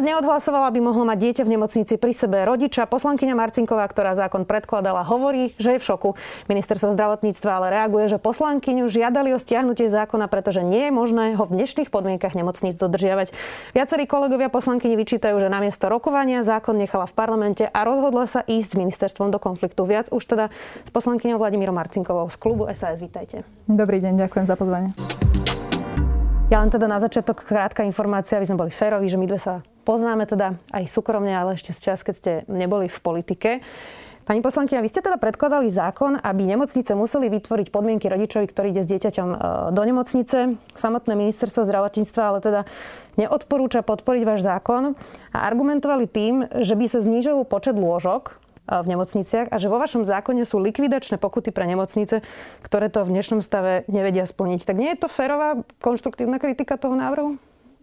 Parlament 0.00 0.16
neodhlasoval, 0.16 0.64
aby 0.72 0.80
mohol 0.80 1.04
mať 1.04 1.18
dieťa 1.20 1.42
v 1.44 1.52
nemocnici 1.60 2.00
pri 2.00 2.16
sebe 2.16 2.40
rodiča. 2.48 2.88
Poslankyňa 2.88 3.36
Marcinková, 3.36 3.84
ktorá 3.84 4.16
zákon 4.16 4.48
predkladala, 4.48 5.04
hovorí, 5.04 5.52
že 5.60 5.76
je 5.76 5.78
v 5.78 5.84
šoku. 5.84 6.10
Ministerstvo 6.48 6.96
zdravotníctva 6.96 7.60
ale 7.60 7.68
reaguje, 7.68 8.08
že 8.08 8.16
poslankyňu 8.16 8.88
žiadali 8.88 9.36
o 9.36 9.38
stiahnutie 9.38 9.92
zákona, 9.92 10.32
pretože 10.32 10.64
nie 10.64 10.88
je 10.88 10.92
možné 10.96 11.36
ho 11.36 11.44
v 11.44 11.52
dnešných 11.52 11.92
podmienkach 11.92 12.32
nemocníc 12.32 12.80
dodržiavať. 12.80 13.36
Viacerí 13.76 14.08
kolegovia 14.08 14.48
poslankyni 14.48 14.96
vyčítajú, 14.96 15.36
že 15.36 15.52
namiesto 15.52 15.92
rokovania 15.92 16.48
zákon 16.48 16.80
nechala 16.80 17.04
v 17.04 17.12
parlamente 17.12 17.68
a 17.68 17.84
rozhodla 17.84 18.24
sa 18.24 18.40
ísť 18.40 18.72
s 18.72 18.80
ministerstvom 18.80 19.28
do 19.28 19.36
konfliktu. 19.36 19.84
Viac 19.84 20.08
už 20.08 20.24
teda 20.24 20.48
s 20.80 20.90
poslankyňou 20.96 21.36
Vladimírom 21.36 21.76
Marcinkovou 21.76 22.32
z 22.32 22.40
klubu 22.40 22.64
SAS. 22.72 23.04
Vítajte. 23.04 23.44
Dobrý 23.68 24.00
deň, 24.00 24.16
ďakujem 24.16 24.48
za 24.48 24.56
pozvanie. 24.56 24.96
Ja 26.48 26.64
len 26.64 26.72
teda 26.72 26.88
na 26.88 26.98
začiatok 26.98 27.44
krátka 27.44 27.84
informácia, 27.84 28.40
aby 28.40 28.48
sme 28.48 28.64
boli 28.64 28.72
férovi, 28.72 29.06
že 29.06 29.20
my 29.20 29.28
dve 29.28 29.38
sa 29.38 29.60
poznáme 29.82 30.28
teda 30.28 30.56
aj 30.70 30.84
súkromne, 30.88 31.32
ale 31.32 31.56
ešte 31.56 31.74
z 31.74 31.80
čas, 31.90 31.98
keď 32.04 32.14
ste 32.14 32.32
neboli 32.48 32.86
v 32.86 32.98
politike. 33.00 33.50
Pani 34.30 34.46
poslankyňa, 34.46 34.84
vy 34.84 34.92
ste 34.92 35.02
teda 35.02 35.18
predkladali 35.18 35.72
zákon, 35.74 36.14
aby 36.22 36.46
nemocnice 36.46 36.94
museli 36.94 37.26
vytvoriť 37.34 37.74
podmienky 37.74 38.06
rodičovi, 38.06 38.46
ktorý 38.46 38.70
ide 38.70 38.86
s 38.86 38.90
dieťaťom 38.92 39.28
e, 39.32 39.36
do 39.74 39.82
nemocnice. 39.82 40.54
Samotné 40.78 41.18
ministerstvo 41.18 41.66
zdravotníctva 41.66 42.22
ale 42.22 42.38
teda 42.38 42.62
neodporúča 43.18 43.82
podporiť 43.82 44.22
váš 44.22 44.46
zákon 44.46 44.94
a 45.34 45.38
argumentovali 45.50 46.06
tým, 46.06 46.46
že 46.62 46.78
by 46.78 46.86
sa 46.86 47.02
znížil 47.02 47.42
počet 47.42 47.74
lôžok 47.74 48.38
v 48.70 48.86
nemocniciach 48.86 49.50
a 49.50 49.58
že 49.58 49.66
vo 49.66 49.82
vašom 49.82 50.06
zákone 50.06 50.46
sú 50.46 50.62
likvidačné 50.62 51.18
pokuty 51.18 51.50
pre 51.50 51.66
nemocnice, 51.66 52.22
ktoré 52.62 52.86
to 52.86 53.02
v 53.02 53.18
dnešnom 53.18 53.42
stave 53.42 53.82
nevedia 53.90 54.22
splniť. 54.22 54.62
Tak 54.62 54.78
nie 54.78 54.94
je 54.94 55.02
to 55.02 55.08
férová 55.10 55.58
konštruktívna 55.82 56.38
kritika 56.38 56.78
toho 56.78 56.94
návrhu? 56.94 57.34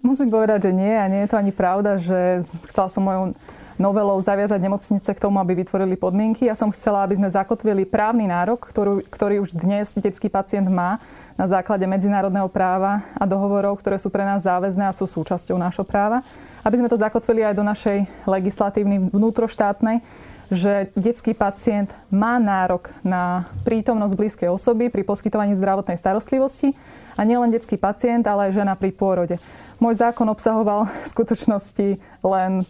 Musím 0.06 0.30
povedať, 0.30 0.70
že 0.70 0.72
nie 0.72 0.94
a 0.94 1.10
nie 1.10 1.26
je 1.26 1.30
to 1.34 1.42
ani 1.42 1.52
pravda, 1.52 1.98
že 1.98 2.46
chcela 2.70 2.88
som 2.88 3.04
mojou 3.04 3.34
novelou 3.78 4.18
zaviazať 4.18 4.58
nemocnice 4.58 5.10
k 5.14 5.22
tomu, 5.22 5.38
aby 5.38 5.54
vytvorili 5.54 5.94
podmienky. 5.94 6.50
Ja 6.50 6.58
som 6.58 6.74
chcela, 6.74 7.06
aby 7.06 7.14
sme 7.18 7.30
zakotvili 7.30 7.86
právny 7.86 8.26
nárok, 8.26 8.66
ktorý, 8.66 9.06
ktorý 9.06 9.36
už 9.46 9.54
dnes 9.54 9.94
detský 9.94 10.34
pacient 10.34 10.66
má 10.66 10.98
na 11.38 11.46
základe 11.46 11.86
medzinárodného 11.86 12.50
práva 12.50 13.06
a 13.14 13.24
dohovorov, 13.30 13.78
ktoré 13.78 14.02
sú 14.02 14.10
pre 14.10 14.26
nás 14.26 14.50
záväzné 14.50 14.90
a 14.90 14.98
sú 14.98 15.06
súčasťou 15.06 15.58
nášho 15.62 15.86
práva. 15.86 16.26
Aby 16.66 16.82
sme 16.82 16.90
to 16.90 16.98
zakotvili 16.98 17.46
aj 17.46 17.54
do 17.54 17.64
našej 17.64 18.10
legislatívny 18.26 19.14
vnútroštátnej, 19.14 20.02
že 20.48 20.92
detský 20.96 21.36
pacient 21.36 21.92
má 22.08 22.40
nárok 22.40 22.92
na 23.04 23.52
prítomnosť 23.68 24.14
blízkej 24.16 24.50
osoby 24.52 24.88
pri 24.88 25.04
poskytovaní 25.04 25.56
zdravotnej 25.60 26.00
starostlivosti 26.00 26.72
a 27.20 27.22
nielen 27.28 27.52
detský 27.52 27.76
pacient, 27.76 28.24
ale 28.24 28.50
aj 28.50 28.56
žena 28.56 28.74
pri 28.80 28.96
pôrode. 28.96 29.36
Môj 29.78 30.00
zákon 30.00 30.28
obsahoval 30.32 30.88
v 31.04 31.08
skutočnosti 31.12 31.88
len 32.24 32.64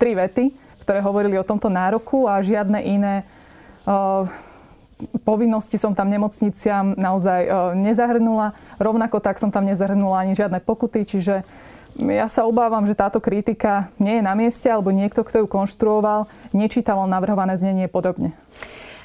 tri 0.00 0.16
vety, 0.16 0.54
ktoré 0.82 1.04
hovorili 1.04 1.36
o 1.36 1.44
tomto 1.44 1.68
nároku 1.68 2.24
a 2.24 2.40
žiadne 2.40 2.80
iné 2.80 3.14
uh, 3.84 4.24
povinnosti 5.22 5.78
som 5.78 5.94
tam 5.94 6.10
nemocniciam 6.10 6.98
naozaj 6.98 7.46
nezahrnula. 7.78 8.56
Rovnako 8.82 9.22
tak 9.22 9.38
som 9.38 9.54
tam 9.54 9.62
nezahrnula 9.68 10.26
ani 10.26 10.34
žiadne 10.34 10.58
pokuty, 10.58 11.06
čiže 11.06 11.46
ja 11.98 12.30
sa 12.30 12.46
obávam, 12.46 12.86
že 12.86 12.94
táto 12.94 13.18
kritika 13.18 13.90
nie 13.98 14.22
je 14.22 14.22
na 14.22 14.38
mieste, 14.38 14.70
alebo 14.70 14.94
niekto, 14.94 15.26
kto 15.26 15.42
ju 15.42 15.46
konštruoval, 15.50 16.30
nečítal 16.54 17.02
navrhované 17.10 17.58
znenie 17.58 17.90
podobne. 17.90 18.38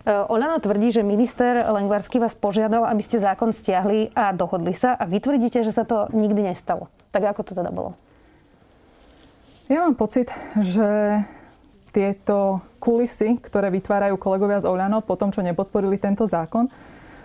E, 0.06 0.14
Olano 0.30 0.62
tvrdí, 0.62 0.94
že 0.94 1.02
minister 1.02 1.66
Lengvarsky 1.66 2.22
vás 2.22 2.38
požiadal, 2.38 2.86
aby 2.86 3.02
ste 3.02 3.18
zákon 3.18 3.50
stiahli 3.50 4.14
a 4.14 4.30
dohodli 4.30 4.78
sa 4.78 4.94
a 4.94 5.10
vy 5.10 5.18
tvrdíte, 5.18 5.66
že 5.66 5.74
sa 5.74 5.90
to 5.90 6.06
nikdy 6.14 6.46
nestalo. 6.46 6.94
Tak 7.10 7.34
ako 7.34 7.42
to 7.42 7.58
teda 7.58 7.74
bolo? 7.74 7.98
Ja 9.74 9.90
mám 9.90 9.98
pocit, 9.98 10.30
že 10.62 11.18
tieto 11.90 12.62
kulisy, 12.78 13.42
ktoré 13.42 13.74
vytvárajú 13.74 14.22
kolegovia 14.22 14.62
z 14.62 14.70
Oľano 14.70 15.02
po 15.02 15.18
tom, 15.18 15.34
čo 15.34 15.42
nepodporili 15.42 15.98
tento 15.98 16.30
zákon, 16.30 16.70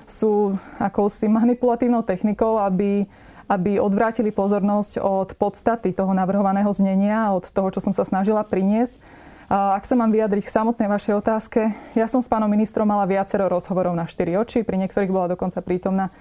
sú 0.08 0.56
akousi 0.80 1.28
manipulatívnou 1.28 2.00
technikou, 2.00 2.56
aby 2.56 3.04
aby 3.48 3.80
odvrátili 3.80 4.28
pozornosť 4.28 5.00
od 5.00 5.32
podstaty 5.40 5.96
toho 5.96 6.12
navrhovaného 6.12 6.68
znenia, 6.68 7.32
od 7.32 7.48
toho, 7.48 7.72
čo 7.72 7.80
som 7.80 7.96
sa 7.96 8.04
snažila 8.04 8.44
priniesť. 8.44 9.00
Ak 9.48 9.88
sa 9.88 9.96
mám 9.96 10.12
vyjadriť 10.12 10.44
k 10.44 10.54
samotnej 10.60 10.92
vašej 10.92 11.24
otázke, 11.24 11.72
ja 11.96 12.04
som 12.04 12.20
s 12.20 12.28
pánom 12.28 12.52
ministrom 12.52 12.84
mala 12.84 13.08
viacero 13.08 13.48
rozhovorov 13.48 13.96
na 13.96 14.04
štyri 14.04 14.36
oči, 14.36 14.60
pri 14.60 14.76
niektorých 14.76 15.08
bola 15.08 15.32
dokonca 15.32 15.64
prítomná 15.64 16.12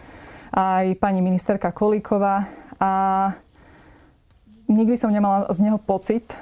aj 0.55 0.95
pani 0.95 1.19
ministerka 1.19 1.75
Kolíková 1.75 2.47
a 2.79 2.91
nikdy 4.71 4.95
som 4.95 5.11
nemala 5.11 5.51
z 5.51 5.67
neho 5.67 5.75
pocit, 5.75 6.39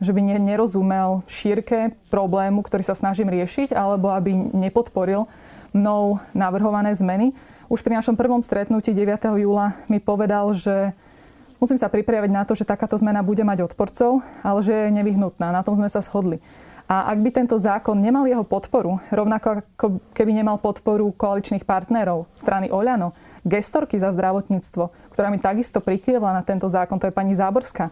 že 0.00 0.16
by 0.16 0.40
nerozumel 0.40 1.20
šírke 1.28 1.92
problému, 2.08 2.64
ktorý 2.64 2.80
sa 2.80 2.96
snažím 2.96 3.28
riešiť, 3.28 3.76
alebo 3.76 4.08
aby 4.16 4.32
nepodporil 4.56 5.28
mnou 5.76 6.16
navrhované 6.32 6.96
zmeny 6.96 7.36
už 7.72 7.80
pri 7.80 7.96
našom 7.96 8.20
prvom 8.20 8.44
stretnutí 8.44 8.92
9. 8.92 9.32
júla 9.40 9.72
mi 9.88 9.96
povedal, 9.96 10.52
že 10.52 10.92
musím 11.56 11.80
sa 11.80 11.88
pripraviť 11.88 12.28
na 12.28 12.44
to, 12.44 12.52
že 12.52 12.68
takáto 12.68 13.00
zmena 13.00 13.24
bude 13.24 13.40
mať 13.48 13.64
odporcov, 13.64 14.20
ale 14.44 14.60
že 14.60 14.76
je 14.76 14.88
nevyhnutná. 14.92 15.48
Na 15.48 15.64
tom 15.64 15.72
sme 15.72 15.88
sa 15.88 16.04
shodli. 16.04 16.36
A 16.84 17.08
ak 17.08 17.24
by 17.24 17.30
tento 17.32 17.56
zákon 17.56 17.96
nemal 17.96 18.28
jeho 18.28 18.44
podporu, 18.44 19.00
rovnako 19.08 19.64
ako 19.64 19.86
keby 20.12 20.36
nemal 20.36 20.60
podporu 20.60 21.08
koaličných 21.16 21.64
partnerov 21.64 22.28
strany 22.36 22.68
Oľano, 22.68 23.16
gestorky 23.40 23.96
za 23.96 24.12
zdravotníctvo, 24.12 24.92
ktorá 25.08 25.32
mi 25.32 25.40
takisto 25.40 25.80
prikyvla 25.80 26.36
na 26.36 26.44
tento 26.44 26.68
zákon, 26.68 27.00
to 27.00 27.08
je 27.08 27.16
pani 27.16 27.32
Záborská, 27.32 27.88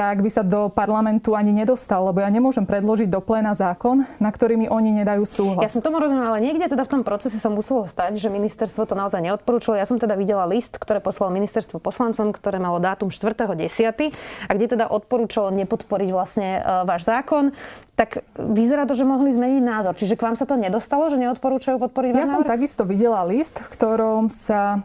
tak 0.00 0.24
by 0.24 0.32
sa 0.32 0.40
do 0.40 0.72
parlamentu 0.72 1.36
ani 1.36 1.52
nedostal, 1.52 2.08
lebo 2.08 2.24
ja 2.24 2.32
nemôžem 2.32 2.64
predložiť 2.64 3.12
do 3.12 3.20
pléna 3.20 3.52
zákon, 3.52 4.08
na 4.16 4.32
ktorý 4.32 4.56
mi 4.56 4.64
oni 4.64 4.96
nedajú 4.96 5.28
súhlas. 5.28 5.60
Ja 5.60 5.68
som 5.68 5.84
tomu 5.84 6.00
rozumiem, 6.00 6.24
ale 6.24 6.40
niekde 6.40 6.72
teda 6.72 6.88
v 6.88 6.96
tom 6.96 7.02
procese 7.04 7.36
sa 7.36 7.52
muselo 7.52 7.84
stať, 7.84 8.16
že 8.16 8.32
ministerstvo 8.32 8.88
to 8.88 8.96
naozaj 8.96 9.20
neodporúčilo. 9.20 9.76
Ja 9.76 9.84
som 9.84 10.00
teda 10.00 10.16
videla 10.16 10.48
list, 10.48 10.80
ktoré 10.80 11.04
poslal 11.04 11.36
ministerstvo 11.36 11.84
poslancom, 11.84 12.32
ktoré 12.32 12.56
malo 12.56 12.80
dátum 12.80 13.12
4.10. 13.12 14.08
a 14.48 14.50
kde 14.56 14.66
teda 14.72 14.88
odporúčalo 14.88 15.52
nepodporiť 15.52 16.08
vlastne 16.16 16.64
e, 16.64 16.88
váš 16.88 17.04
zákon 17.04 17.52
tak 18.00 18.24
vyzerá 18.32 18.88
to, 18.88 18.96
že 18.96 19.04
mohli 19.04 19.28
zmeniť 19.28 19.60
názor. 19.60 19.92
Čiže 19.92 20.16
k 20.16 20.24
vám 20.24 20.32
sa 20.32 20.48
to 20.48 20.56
nedostalo, 20.56 21.12
že 21.12 21.20
neodporúčajú 21.20 21.76
podporiť 21.76 22.16
Ja 22.16 22.32
som 22.32 22.48
takisto 22.48 22.88
videla 22.88 23.20
list, 23.28 23.60
v 23.60 23.68
ktorom 23.76 24.32
sa 24.32 24.80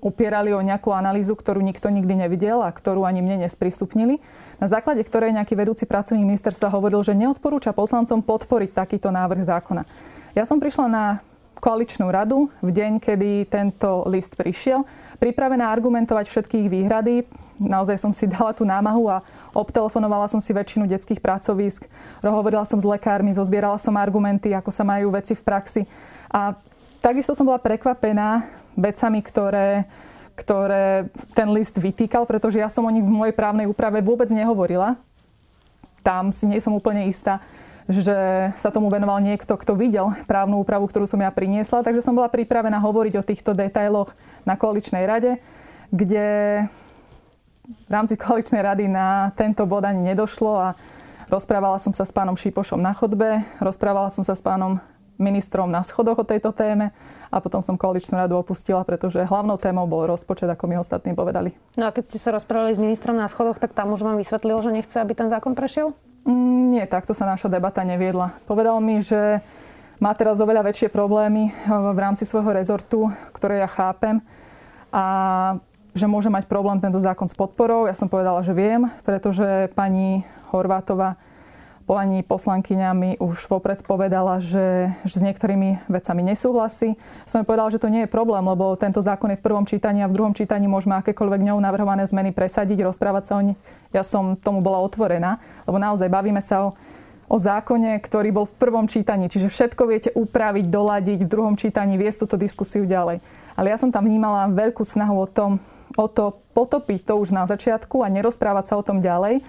opierali 0.00 0.52
o 0.56 0.64
nejakú 0.64 0.90
analýzu, 0.90 1.36
ktorú 1.36 1.60
nikto 1.60 1.92
nikdy 1.92 2.26
nevidel 2.26 2.64
a 2.64 2.72
ktorú 2.72 3.04
ani 3.04 3.20
mne 3.20 3.44
nesprístupnili, 3.46 4.18
na 4.58 4.66
základe 4.66 5.04
ktorej 5.04 5.36
nejaký 5.36 5.54
vedúci 5.56 5.84
pracovník 5.84 6.24
ministerstva 6.24 6.72
hovoril, 6.72 7.04
že 7.04 7.16
neodporúča 7.16 7.76
poslancom 7.76 8.24
podporiť 8.24 8.72
takýto 8.72 9.12
návrh 9.12 9.44
zákona. 9.44 9.84
Ja 10.32 10.48
som 10.48 10.58
prišla 10.58 10.86
na 10.88 11.04
koaličnú 11.60 12.08
radu 12.08 12.48
v 12.64 12.72
deň, 12.72 12.92
kedy 13.04 13.52
tento 13.52 14.08
list 14.08 14.32
prišiel, 14.32 14.82
pripravená 15.20 15.68
argumentovať 15.68 16.32
všetky 16.32 16.66
ich 16.66 16.72
výhrady. 16.72 17.28
Naozaj 17.60 18.00
som 18.00 18.12
si 18.16 18.24
dala 18.24 18.56
tú 18.56 18.64
námahu 18.64 19.12
a 19.12 19.20
obtelefonovala 19.52 20.24
som 20.32 20.40
si 20.40 20.56
väčšinu 20.56 20.88
detských 20.88 21.20
pracovísk, 21.20 21.84
hovorila 22.24 22.64
som 22.64 22.80
s 22.80 22.88
lekármi, 22.88 23.36
zozbierala 23.36 23.76
som 23.76 24.00
argumenty, 24.00 24.56
ako 24.56 24.72
sa 24.72 24.80
majú 24.80 25.12
veci 25.12 25.36
v 25.36 25.44
praxi. 25.44 25.82
A 26.32 26.56
takisto 27.04 27.36
som 27.36 27.44
bola 27.44 27.60
prekvapená 27.60 28.48
vecami, 28.76 29.20
ktoré, 29.22 29.88
ktoré 30.38 31.10
ten 31.34 31.48
list 31.50 31.76
vytýkal, 31.76 32.24
pretože 32.24 32.58
ja 32.58 32.70
som 32.70 32.86
o 32.86 32.92
nich 32.92 33.04
v 33.04 33.12
mojej 33.12 33.34
právnej 33.34 33.66
úprave 33.68 34.00
vôbec 34.00 34.30
nehovorila. 34.30 34.98
Tam 36.00 36.32
si 36.32 36.48
nie 36.48 36.58
som 36.62 36.72
úplne 36.72 37.06
istá, 37.10 37.44
že 37.90 38.14
sa 38.54 38.70
tomu 38.70 38.88
venoval 38.88 39.18
niekto, 39.20 39.58
kto 39.58 39.74
videl 39.74 40.14
právnu 40.24 40.62
úpravu, 40.62 40.86
ktorú 40.86 41.04
som 41.04 41.20
ja 41.20 41.28
priniesla. 41.28 41.82
Takže 41.82 42.00
som 42.00 42.14
bola 42.14 42.30
pripravená 42.30 42.78
hovoriť 42.78 43.14
o 43.18 43.26
týchto 43.26 43.52
detailoch 43.52 44.14
na 44.46 44.54
koaličnej 44.54 45.04
rade, 45.04 45.42
kde 45.90 46.26
v 47.70 47.90
rámci 47.90 48.14
koaličnej 48.18 48.62
rady 48.62 48.90
na 48.90 49.30
tento 49.34 49.66
bod 49.66 49.86
ani 49.86 50.14
nedošlo 50.14 50.52
a 50.58 50.68
rozprávala 51.30 51.78
som 51.78 51.94
sa 51.94 52.02
s 52.02 52.10
pánom 52.14 52.34
Šipošom 52.34 52.78
na 52.82 52.90
chodbe, 52.94 53.42
rozprávala 53.62 54.10
som 54.10 54.26
sa 54.26 54.34
s 54.34 54.42
pánom 54.42 54.82
ministrom 55.20 55.68
na 55.68 55.84
schodoch 55.84 56.24
o 56.24 56.26
tejto 56.26 56.50
téme 56.56 56.96
a 57.28 57.36
potom 57.38 57.60
som 57.60 57.76
koaličnú 57.76 58.16
radu 58.16 58.40
opustila, 58.40 58.80
pretože 58.82 59.20
hlavnou 59.20 59.60
témou 59.60 59.84
bol 59.84 60.08
rozpočet, 60.08 60.48
ako 60.48 60.64
mi 60.64 60.80
ostatní 60.80 61.12
povedali. 61.12 61.52
No 61.76 61.86
a 61.86 61.94
keď 61.94 62.08
ste 62.08 62.18
sa 62.18 62.32
rozprávali 62.32 62.72
s 62.72 62.80
ministrom 62.80 63.14
na 63.14 63.28
schodoch, 63.28 63.60
tak 63.60 63.76
tam 63.76 63.92
už 63.92 64.00
vám 64.00 64.16
vysvetlil, 64.16 64.64
že 64.64 64.72
nechce, 64.72 64.96
aby 64.96 65.12
ten 65.12 65.28
zákon 65.28 65.52
prešiel? 65.52 65.92
Mm, 66.24 66.72
nie, 66.72 66.84
takto 66.88 67.12
sa 67.12 67.28
naša 67.28 67.52
debata 67.52 67.84
neviedla. 67.84 68.32
Povedal 68.48 68.80
mi, 68.80 69.04
že 69.04 69.44
má 70.00 70.16
teraz 70.16 70.40
oveľa 70.40 70.72
väčšie 70.72 70.88
problémy 70.88 71.52
v 71.68 71.98
rámci 72.00 72.24
svojho 72.24 72.56
rezortu, 72.56 73.12
ktoré 73.36 73.60
ja 73.60 73.68
chápem 73.68 74.24
a 74.88 75.04
že 75.92 76.06
môže 76.06 76.30
mať 76.30 76.46
problém 76.46 76.78
tento 76.78 76.96
zákon 76.96 77.26
s 77.26 77.36
podporou. 77.36 77.84
Ja 77.84 77.98
som 77.98 78.08
povedala, 78.08 78.40
že 78.46 78.54
viem, 78.54 78.88
pretože 79.02 79.68
pani 79.74 80.24
Horvátova 80.54 81.18
pani 81.90 82.22
poslankyňa 82.22 82.90
mi 82.94 83.10
už 83.18 83.50
vopred 83.50 83.82
povedala, 83.82 84.38
že, 84.38 84.94
že 85.02 85.18
s 85.18 85.26
niektorými 85.26 85.90
vecami 85.90 86.22
nesúhlasí. 86.22 86.94
Som 87.26 87.42
jej 87.42 87.48
povedala, 87.50 87.74
že 87.74 87.82
to 87.82 87.90
nie 87.90 88.06
je 88.06 88.14
problém, 88.14 88.46
lebo 88.46 88.78
tento 88.78 89.02
zákon 89.02 89.34
je 89.34 89.40
v 89.42 89.46
prvom 89.50 89.66
čítaní 89.66 90.06
a 90.06 90.06
v 90.06 90.14
druhom 90.14 90.30
čítaní 90.30 90.70
môžeme 90.70 90.94
akékoľvek 91.02 91.50
ňou 91.50 91.58
navrhované 91.58 92.06
zmeny 92.06 92.30
presadiť, 92.30 92.86
rozprávať 92.86 93.24
sa 93.26 93.34
o 93.34 93.42
nich. 93.42 93.58
Ja 93.90 94.06
som 94.06 94.38
tomu 94.38 94.62
bola 94.62 94.78
otvorená, 94.86 95.42
lebo 95.66 95.82
naozaj 95.82 96.06
bavíme 96.06 96.38
sa 96.38 96.70
o, 96.70 96.78
o 97.26 97.36
zákone, 97.42 97.98
ktorý 97.98 98.30
bol 98.30 98.46
v 98.46 98.54
prvom 98.54 98.86
čítaní. 98.86 99.26
Čiže 99.26 99.50
všetko 99.50 99.82
viete 99.90 100.10
upraviť, 100.14 100.70
doladiť 100.70 101.26
v 101.26 101.32
druhom 101.32 101.58
čítaní, 101.58 101.98
viesť 101.98 102.22
túto 102.22 102.38
diskusiu 102.38 102.86
ďalej. 102.86 103.18
Ale 103.58 103.66
ja 103.66 103.74
som 103.74 103.90
tam 103.90 104.06
vnímala 104.06 104.46
veľkú 104.46 104.86
snahu 104.86 105.18
o, 105.18 105.26
tom, 105.26 105.58
o 105.98 106.06
to 106.06 106.38
potopiť 106.54 107.10
to 107.10 107.18
už 107.18 107.34
na 107.34 107.50
začiatku 107.50 108.06
a 108.06 108.12
nerozprávať 108.14 108.70
sa 108.70 108.78
o 108.78 108.86
tom 108.86 109.02
ďalej 109.02 109.42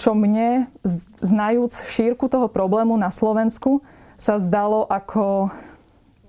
čo 0.00 0.16
mne, 0.16 0.72
znajúc 1.20 1.84
šírku 1.92 2.32
toho 2.32 2.48
problému 2.48 2.96
na 2.96 3.12
Slovensku, 3.12 3.84
sa 4.16 4.40
zdalo 4.40 4.88
ako 4.88 5.52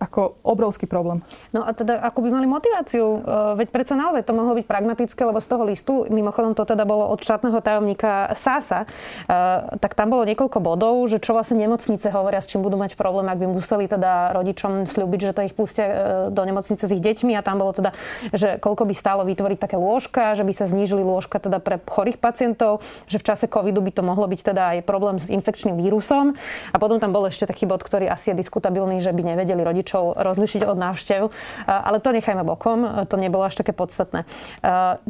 ako 0.01 0.41
obrovský 0.41 0.89
problém. 0.89 1.21
No 1.53 1.61
a 1.61 1.77
teda 1.77 2.01
ako 2.01 2.25
by 2.25 2.29
mali 2.33 2.49
motiváciu? 2.49 3.05
E, 3.05 3.17
veď 3.61 3.69
predsa 3.69 3.93
naozaj 3.93 4.25
to 4.25 4.33
mohlo 4.33 4.57
byť 4.57 4.65
pragmatické, 4.65 5.21
lebo 5.21 5.37
z 5.37 5.47
toho 5.47 5.63
listu, 5.69 5.93
mimochodom 6.09 6.57
to 6.57 6.65
teda 6.65 6.89
bolo 6.89 7.05
od 7.05 7.21
štátneho 7.21 7.61
tajomníka 7.61 8.33
Sasa, 8.33 8.83
e, 8.83 9.37
tak 9.77 9.93
tam 9.93 10.09
bolo 10.09 10.25
niekoľko 10.25 10.57
bodov, 10.57 11.05
že 11.05 11.21
čo 11.21 11.37
vlastne 11.37 11.61
nemocnice 11.61 12.09
hovoria, 12.09 12.41
s 12.41 12.49
čím 12.49 12.65
budú 12.65 12.81
mať 12.81 12.97
problém, 12.97 13.29
ak 13.29 13.37
by 13.37 13.47
museli 13.53 13.85
teda 13.85 14.33
rodičom 14.33 14.89
slúbiť, 14.89 15.19
že 15.21 15.31
to 15.37 15.41
ich 15.45 15.53
pustia 15.53 15.85
e, 15.85 15.93
do 16.33 16.41
nemocnice 16.41 16.89
s 16.89 16.91
ich 16.91 17.03
deťmi 17.05 17.37
a 17.37 17.45
tam 17.45 17.61
bolo 17.61 17.77
teda, 17.77 17.93
že 18.33 18.57
koľko 18.57 18.89
by 18.89 18.93
stálo 18.97 19.21
vytvoriť 19.21 19.59
také 19.61 19.77
lôžka, 19.77 20.33
že 20.33 20.41
by 20.41 20.53
sa 20.57 20.65
znížili 20.65 21.05
lôžka 21.05 21.37
teda 21.37 21.61
pre 21.61 21.77
chorých 21.77 22.17
pacientov, 22.17 22.81
že 23.05 23.21
v 23.21 23.27
čase 23.29 23.45
covidu 23.45 23.85
by 23.85 23.93
to 23.93 24.01
mohlo 24.01 24.25
byť 24.25 24.41
teda 24.49 24.63
aj 24.73 24.77
problém 24.81 25.21
s 25.21 25.29
infekčným 25.29 25.77
vírusom. 25.77 26.33
A 26.73 26.77
potom 26.81 26.97
tam 26.97 27.13
bol 27.13 27.29
ešte 27.29 27.45
taký 27.45 27.69
bod, 27.69 27.85
ktorý 27.85 28.09
asi 28.09 28.33
je 28.33 28.41
diskutabilný, 28.41 28.97
že 28.97 29.13
by 29.13 29.37
nevedeli 29.37 29.61
rodič 29.61 29.90
rodičov 29.91 30.15
rozlišiť 30.15 30.61
od 30.63 30.77
návštev. 30.79 31.21
Ale 31.67 31.99
to 31.99 32.15
nechajme 32.15 32.47
bokom, 32.47 33.07
to 33.11 33.15
nebolo 33.19 33.43
až 33.43 33.59
také 33.59 33.75
podstatné. 33.75 34.23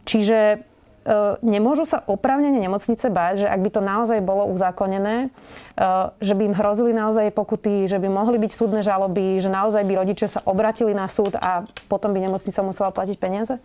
Čiže 0.10 0.66
nemôžu 1.42 1.90
sa 1.90 2.06
oprávnene 2.06 2.62
nemocnice 2.62 3.10
báť, 3.10 3.46
že 3.46 3.48
ak 3.50 3.62
by 3.62 3.70
to 3.74 3.82
naozaj 3.82 4.22
bolo 4.22 4.46
uzákonené, 4.50 5.34
že 6.22 6.34
by 6.38 6.42
im 6.50 6.58
hrozili 6.58 6.94
naozaj 6.94 7.34
pokuty, 7.34 7.90
že 7.90 7.98
by 7.98 8.06
mohli 8.10 8.38
byť 8.38 8.52
súdne 8.54 8.82
žaloby, 8.86 9.42
že 9.42 9.50
naozaj 9.50 9.82
by 9.82 9.94
rodičia 9.98 10.30
sa 10.30 10.46
obratili 10.46 10.94
na 10.94 11.10
súd 11.10 11.38
a 11.38 11.66
potom 11.90 12.14
by 12.14 12.22
nemocnica 12.22 12.62
musela 12.62 12.94
platiť 12.94 13.18
peniaze? 13.18 13.58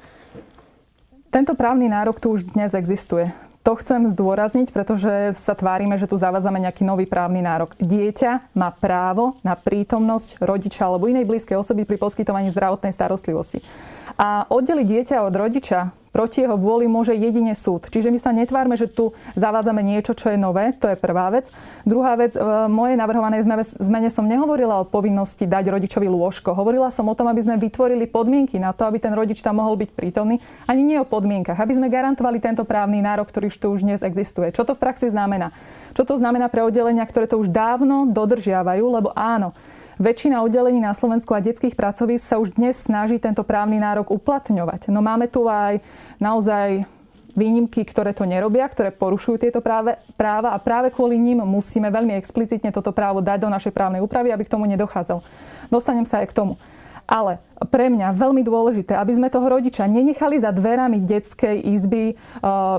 Tento 1.29 1.53
právny 1.53 1.93
nárok 1.93 2.17
tu 2.17 2.33
už 2.33 2.57
dnes 2.57 2.73
existuje. 2.73 3.29
To 3.67 3.75
chcem 3.75 4.07
zdôrazniť, 4.07 4.71
pretože 4.71 5.35
sa 5.35 5.59
tvárime, 5.59 5.99
že 5.99 6.07
tu 6.07 6.15
zavádzame 6.15 6.63
nejaký 6.63 6.87
nový 6.87 7.03
právny 7.03 7.43
nárok. 7.43 7.75
Dieťa 7.83 8.55
má 8.55 8.71
právo 8.71 9.43
na 9.43 9.59
prítomnosť 9.59 10.39
rodiča 10.39 10.87
alebo 10.87 11.11
inej 11.11 11.27
blízkej 11.27 11.59
osoby 11.59 11.83
pri 11.83 11.99
poskytovaní 11.99 12.47
zdravotnej 12.55 12.95
starostlivosti. 12.95 13.59
A 14.17 14.49
oddeliť 14.49 14.87
dieťa 14.89 15.17
od 15.29 15.35
rodiča 15.37 15.93
proti 16.17 16.41
jeho 16.41 16.57
vôli 16.57 16.89
môže 16.89 17.13
jedine 17.13 17.53
súd. 17.53 17.93
Čiže 17.93 18.09
my 18.09 18.17
sa 18.17 18.33
netvárme, 18.33 18.73
že 18.81 18.89
tu 18.89 19.13
zavádzame 19.37 19.85
niečo, 19.85 20.17
čo 20.17 20.33
je 20.33 20.41
nové. 20.41 20.73
To 20.81 20.89
je 20.89 20.97
prvá 20.97 21.29
vec. 21.29 21.53
Druhá 21.85 22.17
vec, 22.17 22.33
v 22.33 22.73
mojej 22.73 22.97
navrhovanej 22.97 23.45
zmene 23.77 24.09
som 24.09 24.25
nehovorila 24.25 24.81
o 24.81 24.89
povinnosti 24.89 25.45
dať 25.45 25.69
rodičovi 25.69 26.09
lôžko. 26.09 26.57
Hovorila 26.57 26.89
som 26.89 27.05
o 27.13 27.13
tom, 27.13 27.29
aby 27.29 27.45
sme 27.45 27.61
vytvorili 27.61 28.09
podmienky 28.09 28.57
na 28.57 28.73
to, 28.73 28.89
aby 28.89 28.97
ten 28.97 29.13
rodič 29.13 29.45
tam 29.45 29.61
mohol 29.61 29.77
byť 29.77 29.93
prítomný. 29.93 30.41
Ani 30.65 30.81
nie 30.81 30.97
o 30.97 31.05
podmienkach. 31.05 31.61
Aby 31.61 31.77
sme 31.77 31.93
garantovali 31.93 32.41
tento 32.41 32.65
právny 32.65 33.05
nárok, 33.05 33.29
ktorý 33.29 33.53
tu 33.53 33.77
už 33.77 33.85
dnes 33.85 34.01
existuje. 34.01 34.57
Čo 34.57 34.65
to 34.65 34.73
v 34.73 34.81
praxi 34.81 35.13
znamená? 35.13 35.53
Čo 35.93 36.09
to 36.09 36.17
znamená 36.17 36.49
pre 36.49 36.65
oddelenia, 36.65 37.05
ktoré 37.05 37.29
to 37.29 37.37
už 37.37 37.53
dávno 37.53 38.09
dodržiavajú? 38.09 38.85
Lebo 38.89 39.13
áno, 39.13 39.53
Väčšina 39.97 40.45
oddelení 40.45 40.77
na 40.77 40.93
Slovensku 40.93 41.33
a 41.33 41.41
detských 41.41 41.73
pracovísk 41.73 42.21
sa 42.21 42.37
už 42.37 42.61
dnes 42.61 42.77
snaží 42.77 43.17
tento 43.17 43.41
právny 43.41 43.81
nárok 43.81 44.13
uplatňovať. 44.13 44.93
No 44.93 45.01
máme 45.01 45.25
tu 45.25 45.49
aj 45.49 45.81
naozaj 46.21 46.85
výnimky, 47.33 47.81
ktoré 47.81 48.13
to 48.13 48.29
nerobia, 48.29 48.69
ktoré 48.69 48.93
porušujú 48.93 49.49
tieto 49.49 49.65
práve, 49.65 49.97
práva 50.21 50.53
a 50.53 50.61
práve 50.61 50.93
kvôli 50.93 51.17
ním 51.17 51.41
musíme 51.49 51.89
veľmi 51.89 52.13
explicitne 52.13 52.77
toto 52.77 52.93
právo 52.93 53.25
dať 53.25 53.45
do 53.45 53.53
našej 53.53 53.73
právnej 53.73 54.05
úpravy, 54.05 54.37
aby 54.37 54.45
k 54.45 54.53
tomu 54.53 54.69
nedochádzal. 54.69 55.25
Dostanem 55.73 56.05
sa 56.05 56.21
aj 56.21 56.29
k 56.29 56.37
tomu. 56.45 56.61
Ale 57.09 57.41
pre 57.73 57.89
mňa 57.89 58.13
veľmi 58.19 58.45
dôležité, 58.45 59.01
aby 59.01 59.17
sme 59.17 59.33
toho 59.33 59.49
rodiča 59.49 59.89
nenechali 59.89 60.37
za 60.43 60.53
dverami 60.53 61.01
detskej 61.09 61.73
izby, 61.73 62.13
e, 62.13 62.15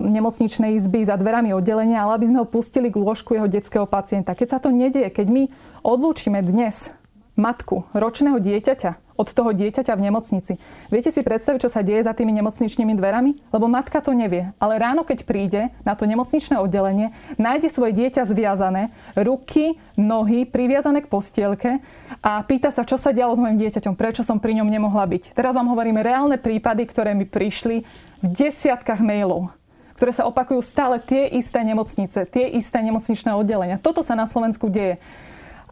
nemocničnej 0.05 0.75
izby, 0.77 1.01
za 1.01 1.17
dverami 1.17 1.55
oddelenia, 1.55 2.03
ale 2.03 2.21
aby 2.21 2.29
sme 2.29 2.43
ho 2.43 2.47
pustili 2.49 2.93
k 2.93 2.99
lôžku 2.99 3.33
jeho 3.39 3.49
detského 3.49 3.87
pacienta. 3.89 4.37
Keď 4.37 4.47
sa 4.53 4.59
to 4.61 4.69
nedieje, 4.69 5.09
keď 5.09 5.27
my 5.31 5.43
odlúčime 5.81 6.43
dnes 6.43 6.91
matku 7.38 7.86
ročného 7.94 8.42
dieťaťa 8.42 9.07
od 9.18 9.34
toho 9.34 9.50
dieťaťa 9.51 9.98
v 9.98 10.06
nemocnici. 10.07 10.54
Viete 10.94 11.10
si 11.10 11.25
predstaviť, 11.25 11.66
čo 11.66 11.74
sa 11.74 11.81
deje 11.81 12.06
za 12.06 12.13
tými 12.13 12.30
nemocničnými 12.38 12.94
dverami? 12.94 13.50
Lebo 13.50 13.66
matka 13.66 13.98
to 14.00 14.13
nevie. 14.13 14.54
Ale 14.62 14.78
ráno, 14.78 15.01
keď 15.01 15.25
príde 15.25 15.62
na 15.81 15.98
to 15.98 16.06
nemocničné 16.06 16.62
oddelenie, 16.62 17.12
nájde 17.42 17.74
svoje 17.74 17.98
dieťa 17.98 18.30
zviazané, 18.30 18.94
ruky, 19.18 19.81
nohy 19.98 20.45
priviazané 20.45 21.01
k 21.01 21.10
postielke 21.10 21.81
a 22.22 22.45
pýta 22.45 22.69
sa, 22.69 22.86
čo 22.86 22.95
sa 22.95 23.10
dialo 23.10 23.34
s 23.34 23.42
mojim 23.42 23.57
dieťaťom, 23.57 23.98
prečo 23.98 24.22
som 24.22 24.38
pri 24.38 24.62
ňom 24.62 24.69
nemohla 24.69 25.10
byť. 25.10 25.34
Teraz 25.34 25.57
vám 25.57 25.74
hovoríme 25.74 26.06
reálne 26.06 26.38
prípady, 26.38 26.86
ktoré 26.86 27.18
mi 27.18 27.25
prišli 27.25 27.81
v 28.22 28.25
desiatkách 28.25 29.01
mailov 29.01 29.50
ktoré 29.98 30.13
sa 30.13 30.30
opakujú 30.30 30.62
stále 30.62 31.01
tie 31.01 31.25
isté 31.42 31.57
nemocnice, 31.66 32.30
tie 32.30 32.45
isté 32.54 32.86
nemocničné 32.86 33.34
oddelenia. 33.34 33.81
Toto 33.81 34.06
sa 34.06 34.13
na 34.13 34.30
Slovensku 34.30 34.69
deje. 34.69 35.01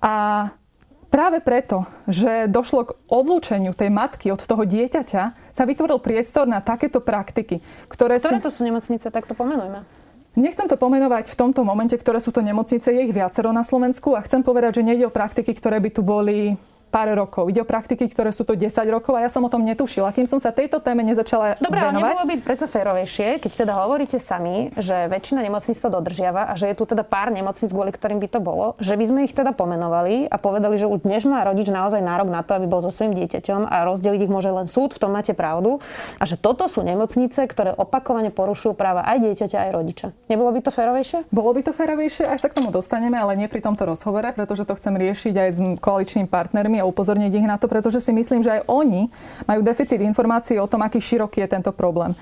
A 0.02 0.50
Práve 1.16 1.40
preto, 1.40 1.88
že 2.12 2.52
došlo 2.52 2.92
k 2.92 2.96
odlúčeniu 3.08 3.72
tej 3.72 3.88
matky 3.88 4.36
od 4.36 4.44
toho 4.44 4.68
dieťaťa, 4.68 5.56
sa 5.56 5.64
vytvoril 5.64 6.04
priestor 6.04 6.44
na 6.44 6.60
takéto 6.60 7.00
praktiky, 7.00 7.64
ktoré 7.88 8.20
Ktoré 8.20 8.44
si... 8.44 8.44
to 8.44 8.52
sú 8.52 8.68
nemocnice, 8.68 9.08
tak 9.08 9.24
to 9.24 9.32
pomenujme. 9.32 9.88
Nechcem 10.36 10.68
to 10.68 10.76
pomenovať 10.76 11.32
v 11.32 11.40
tomto 11.40 11.64
momente, 11.64 11.96
ktoré 11.96 12.20
sú 12.20 12.36
to 12.36 12.44
nemocnice, 12.44 12.92
je 12.92 13.08
ich 13.08 13.16
viacero 13.16 13.56
na 13.56 13.64
Slovensku 13.64 14.12
a 14.12 14.20
chcem 14.28 14.44
povedať, 14.44 14.84
že 14.84 14.88
nejde 14.92 15.08
o 15.08 15.16
praktiky, 15.16 15.56
ktoré 15.56 15.80
by 15.80 15.90
tu 15.95 16.04
boli 16.04 16.60
pár 16.95 17.11
rokov. 17.11 17.52
Ide 17.52 17.59
o 17.59 17.68
praktiky, 17.68 18.07
ktoré 18.07 18.31
sú 18.31 18.47
to 18.47 18.56
10 18.56 18.71
rokov 18.87 19.19
a 19.19 19.28
ja 19.28 19.28
som 19.28 19.44
o 19.44 19.52
tom 19.52 19.68
netušila, 19.68 20.16
kým 20.16 20.23
som 20.23 20.40
sa 20.40 20.56
tejto 20.56 20.80
téme 20.80 21.04
nezačala 21.04 21.59
Dobre, 21.59 21.83
venovať. 21.83 21.92
Dobre, 21.92 22.07
nebolo 22.07 22.23
by 22.23 22.35
predsa 22.40 22.71
férovejšie, 22.71 23.44
keď 23.44 23.52
teda 23.68 23.73
hovoríte 23.83 24.16
sami, 24.16 24.71
že 24.80 25.11
väčšina 25.11 25.44
nemocníc 25.44 25.75
to 25.75 25.92
dodržiava 25.92 26.47
a 26.47 26.56
že 26.56 26.71
je 26.71 26.75
tu 26.80 26.87
teda 26.87 27.04
pár 27.04 27.35
nemocníc, 27.35 27.75
kvôli 27.75 27.92
ktorým 27.92 28.23
by 28.23 28.28
to 28.31 28.40
bolo, 28.40 28.80
že 28.80 28.95
by 28.95 29.04
sme 29.11 29.19
ich 29.28 29.35
teda 29.35 29.52
pomenovali 29.52 30.31
a 30.31 30.40
povedali, 30.40 30.80
že 30.80 30.87
už 30.87 31.04
dnes 31.04 31.28
má 31.28 31.44
rodič 31.44 31.68
naozaj 31.68 31.99
nárok 31.99 32.31
na 32.31 32.47
to, 32.47 32.56
aby 32.56 32.71
bol 32.71 32.80
so 32.80 32.87
svojím 32.87 33.11
dieťaťom 33.19 33.68
a 33.68 33.83
rozdeliť 33.83 34.21
ich 34.23 34.31
môže 34.31 34.47
len 34.47 34.71
súd, 34.71 34.95
v 34.95 35.04
tom 35.04 35.11
máte 35.11 35.35
pravdu. 35.35 35.83
A 36.16 36.23
že 36.23 36.40
toto 36.40 36.64
sú 36.71 36.80
nemocnice, 36.80 37.44
ktoré 37.44 37.75
opakovane 37.75 38.31
porušujú 38.31 38.71
práva 38.71 39.04
aj 39.04 39.19
dieťaťa, 39.19 39.68
aj 39.68 39.71
rodiča. 39.75 40.07
Nebolo 40.31 40.56
by 40.56 40.64
to 40.64 40.71
férovejšie? 40.71 41.28
Bolo 41.28 41.52
by 41.52 41.61
to 41.68 41.75
férovejšie, 41.75 42.23
aj 42.23 42.40
sa 42.40 42.47
k 42.47 42.64
tomu 42.64 42.71
dostaneme, 42.71 43.19
ale 43.19 43.35
nie 43.35 43.52
pri 43.52 43.59
tomto 43.59 43.83
rozhovore, 43.83 44.31
pretože 44.31 44.64
to 44.64 44.78
chcem 44.80 44.95
riešiť 44.95 45.35
aj 45.35 45.49
s 45.52 45.59
koaličnými 45.83 46.31
partnermi 46.31 46.84
a 46.85 46.89
upozorniť 46.94 47.33
ich 47.33 47.49
na 47.49 47.57
to, 47.57 47.65
pretože 47.65 47.97
si 48.06 48.13
myslím, 48.13 48.45
že 48.45 48.61
aj 48.61 48.69
oni 48.69 49.09
majú 49.49 49.65
deficit 49.65 49.97
informácií 49.97 50.61
o 50.61 50.69
tom, 50.69 50.85
aký 50.85 51.01
široký 51.01 51.42
je 51.42 51.49
tento 51.49 51.73
problém. 51.73 52.13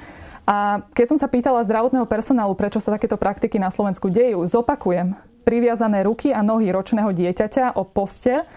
A 0.47 0.83
keď 0.95 1.15
som 1.15 1.17
sa 1.19 1.27
pýtala 1.27 1.63
zdravotného 1.63 2.07
personálu, 2.07 2.55
prečo 2.55 2.79
sa 2.79 2.95
takéto 2.95 3.15
praktiky 3.15 3.59
na 3.59 3.71
Slovensku 3.71 4.11
dejú, 4.11 4.43
zopakujem, 4.47 5.15
priviazané 5.43 6.03
ruky 6.07 6.31
a 6.31 6.43
nohy 6.43 6.71
ročného 6.71 7.11
dieťaťa 7.11 7.75
o 7.75 7.83
poste 7.83 8.47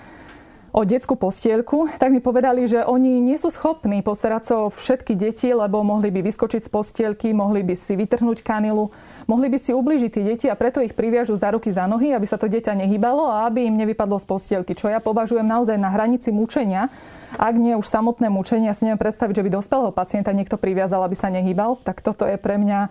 o 0.77 0.85
detskú 0.85 1.17
postielku, 1.17 1.89
tak 1.97 2.13
mi 2.13 2.21
povedali, 2.21 2.69
že 2.69 2.85
oni 2.85 3.25
nie 3.25 3.41
sú 3.41 3.49
schopní 3.49 4.05
postarať 4.05 4.43
sa 4.45 4.55
o 4.61 4.67
všetky 4.69 5.17
deti, 5.17 5.49
lebo 5.49 5.81
mohli 5.81 6.13
by 6.13 6.21
vyskočiť 6.21 6.69
z 6.69 6.71
postielky, 6.71 7.33
mohli 7.33 7.65
by 7.65 7.73
si 7.73 7.97
vytrhnúť 7.97 8.45
kanilu, 8.45 8.93
mohli 9.27 9.51
by 9.51 9.59
si 9.59 9.75
ublížiť 9.75 10.11
tie 10.11 10.25
deti 10.25 10.47
a 10.47 10.59
preto 10.59 10.79
ich 10.83 10.95
priviažu 10.95 11.35
za 11.35 11.51
ruky, 11.51 11.75
za 11.75 11.85
nohy, 11.87 12.15
aby 12.15 12.27
sa 12.27 12.39
to 12.39 12.47
dieťa 12.47 12.79
nehybalo 12.79 13.27
a 13.27 13.47
aby 13.51 13.67
im 13.67 13.77
nevypadlo 13.77 14.19
z 14.23 14.27
postielky. 14.27 14.73
Čo 14.75 14.91
ja 14.91 15.03
považujem 15.03 15.47
naozaj 15.47 15.77
na 15.77 15.91
hranici 15.91 16.31
mučenia. 16.31 16.89
Ak 17.37 17.59
nie 17.59 17.75
už 17.75 17.85
samotné 17.87 18.31
mučenie, 18.31 18.71
ja 18.71 18.75
si 18.75 18.87
neviem 18.87 19.03
predstaviť, 19.03 19.35
že 19.39 19.45
by 19.45 19.51
dospelého 19.53 19.93
pacienta 19.93 20.31
niekto 20.31 20.57
priviazal, 20.57 21.03
aby 21.05 21.19
sa 21.19 21.29
nehýbal, 21.29 21.77
tak 21.83 22.01
toto 22.01 22.25
je 22.25 22.39
pre 22.39 22.57
mňa 22.57 22.89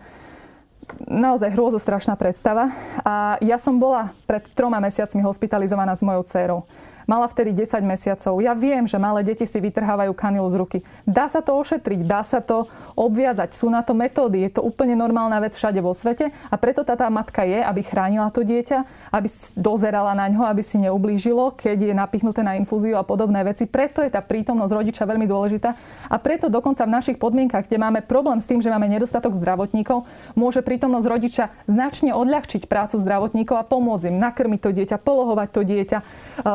naozaj 1.05 1.53
hrôzostrašná 1.53 2.15
predstava. 2.17 2.71
A 3.03 3.37
ja 3.41 3.57
som 3.59 3.77
bola 3.77 4.13
pred 4.25 4.45
troma 4.53 4.81
mesiacmi 4.81 5.21
hospitalizovaná 5.21 5.93
s 5.93 6.05
mojou 6.05 6.23
dcerou. 6.25 6.59
Mala 7.05 7.29
vtedy 7.29 7.53
10 7.53 7.85
mesiacov. 7.85 8.41
Ja 8.41 8.57
viem, 8.57 8.89
že 8.89 8.97
malé 8.97 9.21
deti 9.21 9.45
si 9.45 9.61
vytrhávajú 9.61 10.09
kanilu 10.17 10.49
z 10.49 10.55
ruky. 10.57 10.79
Dá 11.05 11.29
sa 11.29 11.45
to 11.45 11.53
ošetriť, 11.53 12.01
dá 12.01 12.25
sa 12.25 12.41
to 12.41 12.65
obviazať. 12.97 13.53
Sú 13.53 13.69
na 13.69 13.85
to 13.85 13.93
metódy. 13.93 14.41
Je 14.49 14.57
to 14.57 14.65
úplne 14.65 14.97
normálna 14.97 15.37
vec 15.37 15.53
všade 15.53 15.77
vo 15.85 15.93
svete. 15.93 16.33
A 16.49 16.55
preto 16.57 16.81
tá, 16.81 16.97
tá 16.97 17.05
matka 17.13 17.45
je, 17.45 17.61
aby 17.61 17.85
chránila 17.85 18.33
to 18.33 18.41
dieťa, 18.41 19.13
aby 19.13 19.29
dozerala 19.53 20.17
na 20.17 20.25
ňo, 20.33 20.49
aby 20.49 20.65
si 20.65 20.81
neublížilo, 20.81 21.53
keď 21.53 21.93
je 21.93 21.93
napichnuté 21.93 22.41
na 22.41 22.57
infúziu 22.57 22.97
a 22.97 23.05
podobné 23.05 23.45
veci. 23.45 23.69
Preto 23.69 24.01
je 24.01 24.09
tá 24.09 24.25
prítomnosť 24.25 24.73
rodiča 24.73 25.05
veľmi 25.05 25.29
dôležitá. 25.29 25.77
A 26.09 26.15
preto 26.17 26.49
dokonca 26.49 26.89
v 26.89 26.95
našich 26.97 27.21
podmienkach, 27.21 27.69
kde 27.69 27.77
máme 27.77 28.01
problém 28.01 28.41
s 28.41 28.49
tým, 28.49 28.65
že 28.65 28.73
máme 28.73 28.89
nedostatok 28.89 29.37
zdravotníkov, 29.37 30.09
môže 30.33 30.65
prítomnosť 30.75 31.07
rodiča 31.07 31.45
značne 31.71 32.11
odľahčiť 32.11 32.67
prácu 32.67 32.99
zdravotníkov 32.99 33.55
a 33.55 33.63
pomôcť 33.63 34.11
im 34.11 34.19
nakrmiť 34.19 34.59
to 34.59 34.69
dieťa, 34.75 34.99
polohovať 34.99 35.49
to 35.55 35.61
dieťa, 35.63 35.99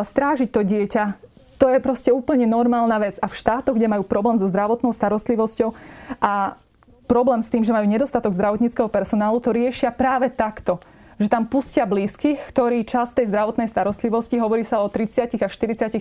strážiť 0.04 0.20
strážiť 0.20 0.50
to 0.52 0.60
dieťa, 0.60 1.04
to 1.56 1.66
je 1.68 1.78
proste 1.80 2.12
úplne 2.12 2.44
normálna 2.44 3.00
vec. 3.00 3.16
A 3.20 3.26
v 3.28 3.34
štátoch, 3.36 3.76
kde 3.76 3.88
majú 3.88 4.04
problém 4.04 4.36
so 4.40 4.48
zdravotnou 4.48 4.92
starostlivosťou 4.92 5.72
a 6.20 6.60
problém 7.04 7.40
s 7.40 7.48
tým, 7.48 7.64
že 7.64 7.72
majú 7.72 7.88
nedostatok 7.88 8.36
zdravotníckého 8.36 8.92
personálu, 8.92 9.40
to 9.40 9.50
riešia 9.50 9.88
práve 9.92 10.28
takto 10.28 10.78
že 11.20 11.28
tam 11.28 11.44
pustia 11.44 11.84
blízkych, 11.84 12.48
ktorí 12.48 12.88
čas 12.88 13.12
tej 13.12 13.28
zdravotnej 13.28 13.68
starostlivosti, 13.68 14.40
hovorí 14.40 14.64
sa 14.64 14.80
o 14.80 14.88
30 14.88 15.36
až 15.36 15.52
40% 15.52 16.00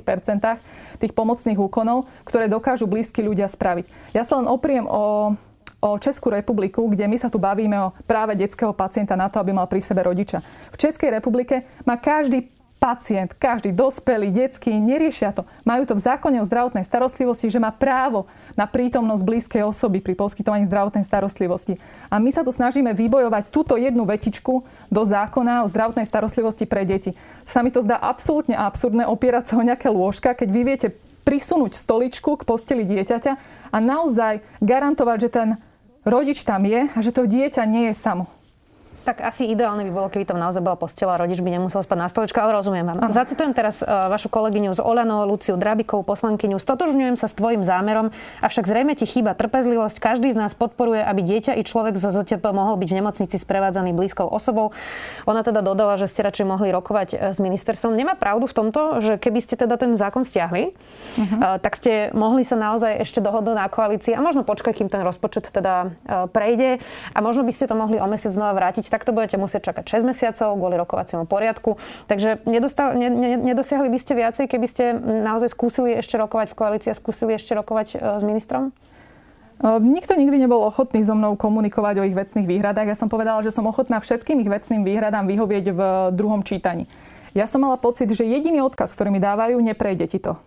tých 0.96 1.12
pomocných 1.12 1.60
úkonov, 1.60 2.08
ktoré 2.24 2.48
dokážu 2.48 2.88
blízki 2.88 3.20
ľudia 3.20 3.52
spraviť. 3.52 4.16
Ja 4.16 4.24
sa 4.24 4.40
len 4.40 4.48
opriem 4.48 4.88
o, 4.88 5.36
o 5.80 5.96
Českú 5.96 6.32
republiku, 6.32 6.88
kde 6.92 7.08
my 7.08 7.18
sa 7.20 7.32
tu 7.32 7.40
bavíme 7.40 7.76
o 7.80 7.94
práve 8.04 8.36
detského 8.36 8.76
pacienta 8.76 9.16
na 9.16 9.32
to, 9.32 9.40
aby 9.40 9.56
mal 9.56 9.68
pri 9.68 9.80
sebe 9.80 10.04
rodiča. 10.04 10.44
V 10.72 10.80
Českej 10.80 11.16
republike 11.16 11.64
má 11.88 11.96
každý 11.96 12.52
pacient, 12.80 13.36
každý 13.36 13.76
dospelý, 13.76 14.32
detský, 14.32 14.72
neriešia 14.72 15.36
to. 15.36 15.44
Majú 15.68 15.84
to 15.84 15.94
v 16.00 16.02
zákone 16.08 16.40
o 16.40 16.48
zdravotnej 16.48 16.88
starostlivosti, 16.88 17.52
že 17.52 17.60
má 17.60 17.76
právo 17.76 18.24
na 18.56 18.64
prítomnosť 18.64 19.24
blízkej 19.28 19.68
osoby 19.68 20.00
pri 20.00 20.16
poskytovaní 20.16 20.64
zdravotnej 20.64 21.04
starostlivosti. 21.04 21.76
A 22.08 22.24
my 22.24 22.32
sa 22.32 22.42
tu 22.42 22.56
snažíme 22.56 22.96
vybojovať 22.96 23.52
túto 23.52 23.76
jednu 23.76 24.08
vetičku 24.08 24.64
do 24.88 25.02
zákona 25.04 25.68
o 25.68 25.70
zdravotnej 25.70 26.08
starostlivosti 26.08 26.64
pre 26.64 26.88
deti. 26.88 27.20
Sa 27.44 27.60
mi 27.60 27.70
to 27.70 27.84
zdá 27.84 28.00
absolútne 28.00 28.56
absurdné 28.56 29.04
opierať 29.04 29.52
sa 29.52 29.60
o 29.60 29.68
nejaké 29.68 29.92
lôžka, 29.92 30.32
keď 30.32 30.48
vy 30.48 30.62
viete 30.64 30.88
prisunúť 31.28 31.76
stoličku 31.76 32.40
k 32.40 32.48
posteli 32.48 32.88
dieťaťa 32.88 33.34
a 33.70 33.78
naozaj 33.78 34.42
garantovať, 34.64 35.18
že 35.20 35.30
ten 35.30 35.50
rodič 36.06 36.44
tam 36.44 36.64
je 36.66 36.88
a 36.88 37.00
že 37.00 37.12
to 37.12 37.28
dieťa 37.28 37.64
nie 37.68 37.92
je 37.92 37.96
samo. 37.96 38.39
Tak 39.08 39.24
asi 39.24 39.48
ideálne 39.48 39.88
by 39.88 39.92
bolo, 39.96 40.08
keby 40.12 40.28
tam 40.28 40.38
naozaj 40.38 40.60
bola 40.60 40.76
postela 40.76 41.16
a 41.16 41.22
rodič 41.22 41.40
by 41.40 41.50
nemusel 41.50 41.80
spať 41.82 41.98
na 41.98 42.08
stoličke, 42.12 42.38
ale 42.38 42.52
rozumiem 42.52 42.84
vám. 42.84 42.98
Aha. 43.00 43.16
Zacitujem 43.16 43.56
teraz 43.56 43.80
uh, 43.80 44.12
vašu 44.12 44.28
kolegyňu 44.28 44.76
z 44.76 44.84
Olano, 44.84 45.24
Luciu 45.24 45.56
Drabikovú, 45.56 46.04
poslankyňu. 46.04 46.60
Stotožňujem 46.60 47.16
sa 47.16 47.32
s 47.32 47.34
tvojim 47.34 47.64
zámerom, 47.64 48.12
avšak 48.44 48.68
zrejme 48.68 48.94
ti 49.00 49.08
chýba 49.08 49.34
trpezlivosť. 49.34 49.98
Každý 50.04 50.36
z 50.36 50.38
nás 50.38 50.52
podporuje, 50.52 51.00
aby 51.00 51.24
dieťa 51.24 51.56
i 51.56 51.64
človek 51.64 51.96
zo 51.96 52.12
ZTP 52.12 52.44
mohol 52.52 52.76
byť 52.76 52.90
v 52.92 52.98
nemocnici 53.00 53.36
sprevádzaný 53.40 53.96
blízkou 53.96 54.28
osobou. 54.28 54.76
Ona 55.26 55.48
teda 55.48 55.64
dodala, 55.64 55.96
že 55.96 56.12
ste 56.12 56.22
radšej 56.22 56.46
mohli 56.46 56.70
rokovať 56.70 57.10
eh, 57.16 57.18
s 57.32 57.40
ministerstvom. 57.40 57.96
Nemá 57.96 58.20
pravdu 58.20 58.52
v 58.52 58.54
tomto, 58.54 59.00
že 59.00 59.16
keby 59.16 59.40
ste 59.40 59.56
teda 59.56 59.80
ten 59.80 59.96
zákon 59.96 60.28
stiahli, 60.28 60.76
uh-huh. 60.76 61.24
uh, 61.24 61.58
tak 61.64 61.80
ste 61.80 62.12
mohli 62.12 62.44
sa 62.44 62.60
naozaj 62.60 63.00
ešte 63.00 63.24
dohodnúť 63.24 63.56
na 63.56 63.68
koalícii 63.72 64.12
a 64.12 64.20
možno 64.20 64.44
počkať, 64.44 64.84
kým 64.84 64.90
ten 64.92 65.02
rozpočet 65.02 65.48
teda 65.48 65.88
uh, 65.88 66.28
prejde 66.28 66.84
a 67.16 67.18
možno 67.24 67.48
by 67.48 67.54
ste 67.56 67.66
to 67.66 67.76
mohli 67.78 67.98
o 67.98 68.08
mesiac 68.10 68.36
znova 68.36 68.52
vrátiť 68.58 68.89
tak 68.90 69.06
to 69.06 69.14
budete 69.14 69.38
musieť 69.38 69.72
čakať 69.72 70.02
6 70.02 70.10
mesiacov 70.10 70.58
kvôli 70.58 70.76
rokovaciemu 70.76 71.30
poriadku. 71.30 71.78
Takže 72.10 72.44
nedostal, 72.50 72.98
ne, 72.98 73.08
ne, 73.08 73.38
nedosiahli 73.38 73.88
by 73.88 74.00
ste 74.02 74.14
viacej, 74.18 74.46
keby 74.50 74.68
ste 74.68 74.98
naozaj 75.00 75.54
skúsili 75.54 75.96
ešte 75.96 76.18
rokovať 76.18 76.52
v 76.52 76.58
koalícii 76.58 76.90
a 76.92 76.98
skúsili 76.98 77.38
ešte 77.38 77.54
rokovať 77.54 77.88
e, 77.94 77.98
s 78.20 78.24
ministrom? 78.26 78.70
E, 78.70 79.68
nikto 79.80 80.18
nikdy 80.18 80.42
nebol 80.42 80.66
ochotný 80.66 81.06
so 81.06 81.14
mnou 81.14 81.38
komunikovať 81.38 81.96
o 82.02 82.08
ich 82.10 82.18
vecných 82.18 82.50
výhradách. 82.50 82.90
Ja 82.90 82.98
som 82.98 83.08
povedala, 83.08 83.46
že 83.46 83.54
som 83.54 83.64
ochotná 83.70 84.02
všetkým 84.02 84.42
ich 84.42 84.50
vecným 84.50 84.82
výhradám 84.82 85.30
vyhovieť 85.30 85.66
v 85.72 85.82
druhom 86.18 86.42
čítaní. 86.42 86.90
Ja 87.38 87.46
som 87.46 87.62
mala 87.62 87.78
pocit, 87.78 88.10
že 88.10 88.26
jediný 88.26 88.66
odkaz, 88.66 88.98
ktorý 88.98 89.14
mi 89.14 89.22
dávajú, 89.22 89.62
neprejde 89.62 90.06
ti 90.10 90.18
to. 90.18 90.42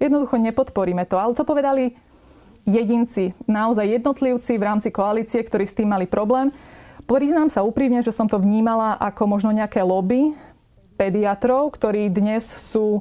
Jednoducho 0.00 0.40
nepodporíme 0.40 1.04
to. 1.04 1.20
Ale 1.20 1.36
to 1.36 1.44
povedali 1.44 1.92
jedinci, 2.64 3.36
naozaj 3.44 4.00
jednotlivci 4.00 4.56
v 4.56 4.64
rámci 4.64 4.88
koalície, 4.88 5.40
ktorí 5.44 5.64
s 5.68 5.76
tým 5.76 5.92
mali 5.92 6.08
problém. 6.08 6.52
Priznám 7.04 7.48
sa 7.52 7.64
úprimne, 7.64 8.00
že 8.04 8.14
som 8.14 8.28
to 8.28 8.40
vnímala 8.40 8.96
ako 8.98 9.28
možno 9.28 9.50
nejaké 9.52 9.84
lobby 9.84 10.32
pediatrov, 11.00 11.72
ktorí 11.72 12.12
dnes 12.12 12.44
sú, 12.44 13.00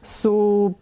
sú 0.00 0.72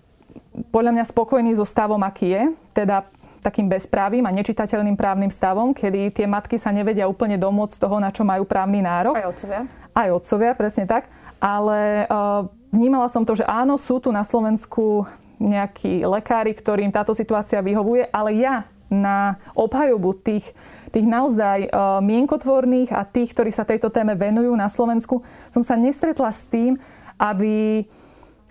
podľa 0.70 0.94
mňa 0.94 1.04
spokojní 1.10 1.52
so 1.58 1.66
stavom, 1.66 2.00
aký 2.06 2.28
je. 2.30 2.42
Teda 2.70 3.06
takým 3.40 3.66
bezprávým 3.72 4.28
a 4.28 4.34
nečitateľným 4.36 4.94
právnym 5.00 5.32
stavom, 5.32 5.72
kedy 5.72 6.12
tie 6.12 6.28
matky 6.28 6.60
sa 6.60 6.70
nevedia 6.70 7.08
úplne 7.08 7.40
domôcť 7.40 7.80
toho, 7.80 7.96
na 7.96 8.12
čo 8.12 8.22
majú 8.22 8.44
právny 8.44 8.84
nárok. 8.84 9.16
Aj 9.16 9.26
otcovia. 9.32 9.60
Aj 9.96 10.08
otcovia, 10.12 10.52
presne 10.52 10.84
tak. 10.84 11.08
Ale 11.40 12.04
uh, 12.04 12.44
vnímala 12.68 13.08
som 13.08 13.24
to, 13.24 13.32
že 13.32 13.48
áno, 13.48 13.80
sú 13.80 13.96
tu 13.96 14.12
na 14.12 14.22
Slovensku 14.22 15.08
nejakí 15.40 16.04
lekári, 16.04 16.52
ktorým 16.52 16.92
táto 16.92 17.16
situácia 17.16 17.64
vyhovuje, 17.64 18.12
ale 18.12 18.36
ja 18.36 18.68
na 18.92 19.40
obhajobu 19.56 20.20
tých 20.20 20.52
tých 20.90 21.06
naozaj 21.06 21.70
uh, 21.70 22.02
mienkotvorných 22.02 22.90
a 22.90 23.06
tých, 23.06 23.32
ktorí 23.32 23.54
sa 23.54 23.62
tejto 23.62 23.88
téme 23.94 24.18
venujú 24.18 24.50
na 24.58 24.66
Slovensku, 24.66 25.22
som 25.54 25.62
sa 25.62 25.78
nestretla 25.78 26.30
s 26.34 26.44
tým, 26.50 26.74
aby 27.16 27.84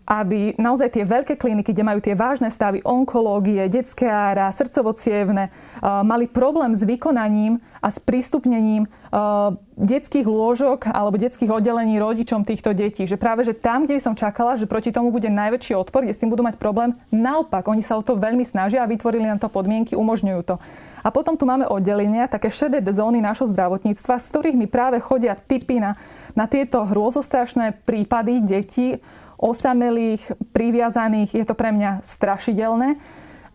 aby 0.09 0.57
naozaj 0.57 0.97
tie 0.97 1.05
veľké 1.05 1.37
kliniky, 1.37 1.69
kde 1.69 1.85
majú 1.85 2.01
tie 2.01 2.17
vážne 2.17 2.49
stavy, 2.49 2.81
onkológie, 2.81 3.69
detské 3.69 4.09
ára, 4.09 4.49
srdcovo 4.49 4.97
mali 6.01 6.25
problém 6.25 6.73
s 6.73 6.81
vykonaním 6.81 7.61
a 7.77 7.93
s 7.93 8.01
prístupnením 8.01 8.89
detských 9.77 10.25
lôžok 10.25 10.89
alebo 10.89 11.21
detských 11.21 11.53
oddelení 11.53 12.01
rodičom 12.01 12.41
týchto 12.41 12.73
detí. 12.73 13.05
Že 13.05 13.21
práve, 13.21 13.45
že 13.45 13.53
tam, 13.53 13.85
kde 13.85 14.01
som 14.01 14.17
čakala, 14.17 14.57
že 14.57 14.65
proti 14.65 14.89
tomu 14.89 15.13
bude 15.13 15.29
najväčší 15.29 15.77
odpor, 15.77 16.03
kde 16.03 16.17
s 16.17 16.19
tým 16.19 16.33
budú 16.33 16.41
mať 16.41 16.57
problém, 16.57 16.97
naopak, 17.13 17.69
oni 17.69 17.85
sa 17.85 17.95
o 17.95 18.03
to 18.03 18.17
veľmi 18.17 18.43
snažia 18.43 18.81
a 18.81 18.89
vytvorili 18.89 19.29
nám 19.29 19.39
to 19.39 19.47
podmienky, 19.47 19.93
umožňujú 19.93 20.41
to. 20.41 20.55
A 20.99 21.15
potom 21.15 21.39
tu 21.39 21.47
máme 21.47 21.63
oddelenia, 21.63 22.27
také 22.27 22.51
šedé 22.51 22.83
zóny 22.83 23.23
našho 23.23 23.47
zdravotníctva, 23.47 24.19
z 24.19 24.25
ktorých 24.35 24.59
mi 24.59 24.67
práve 24.67 24.99
chodia 24.99 25.31
typy 25.37 25.79
na, 25.79 25.95
na 26.35 26.43
tieto 26.43 26.83
hrôzostrašné 26.83 27.87
prípady 27.87 28.43
detí, 28.43 28.99
osamelých, 29.39 30.35
priviazaných. 30.51 31.39
Je 31.39 31.45
to 31.47 31.55
pre 31.55 31.71
mňa 31.71 32.03
strašidelné. 32.03 32.99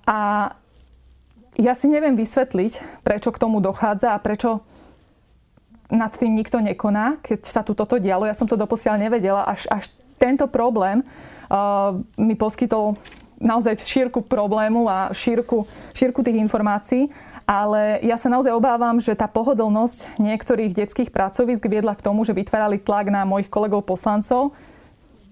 A 0.09 0.51
ja 1.61 1.73
si 1.77 1.87
neviem 1.87 2.17
vysvetliť, 2.17 3.05
prečo 3.05 3.31
k 3.31 3.41
tomu 3.41 3.61
dochádza 3.61 4.17
a 4.17 4.23
prečo 4.23 4.65
nad 5.93 6.11
tým 6.17 6.35
nikto 6.35 6.59
nekoná, 6.59 7.21
keď 7.21 7.41
sa 7.45 7.61
tu 7.61 7.77
toto 7.77 8.01
dialo. 8.01 8.25
Ja 8.25 8.35
som 8.35 8.49
to 8.49 8.59
doposiaľ 8.59 8.99
nevedela. 8.99 9.45
Až, 9.45 9.69
až 9.69 9.93
tento 10.17 10.49
problém 10.49 11.05
uh, 11.05 12.01
mi 12.17 12.35
poskytol 12.35 12.97
naozaj 13.37 13.85
šírku 13.85 14.25
problému 14.25 14.89
a 14.89 15.13
šírku, 15.13 15.69
šírku 15.93 16.25
tých 16.25 16.41
informácií. 16.41 17.13
Ale 17.45 18.01
ja 18.01 18.17
sa 18.17 18.33
naozaj 18.33 18.57
obávam, 18.57 18.97
že 18.97 19.13
tá 19.13 19.29
pohodlnosť 19.29 20.17
niektorých 20.17 20.73
detských 20.73 21.13
pracovisk 21.13 21.69
viedla 21.69 21.93
k 21.93 22.01
tomu, 22.01 22.25
že 22.25 22.33
vytvárali 22.33 22.81
tlak 22.81 23.13
na 23.13 23.29
mojich 23.29 23.53
kolegov 23.53 23.85
poslancov, 23.85 24.57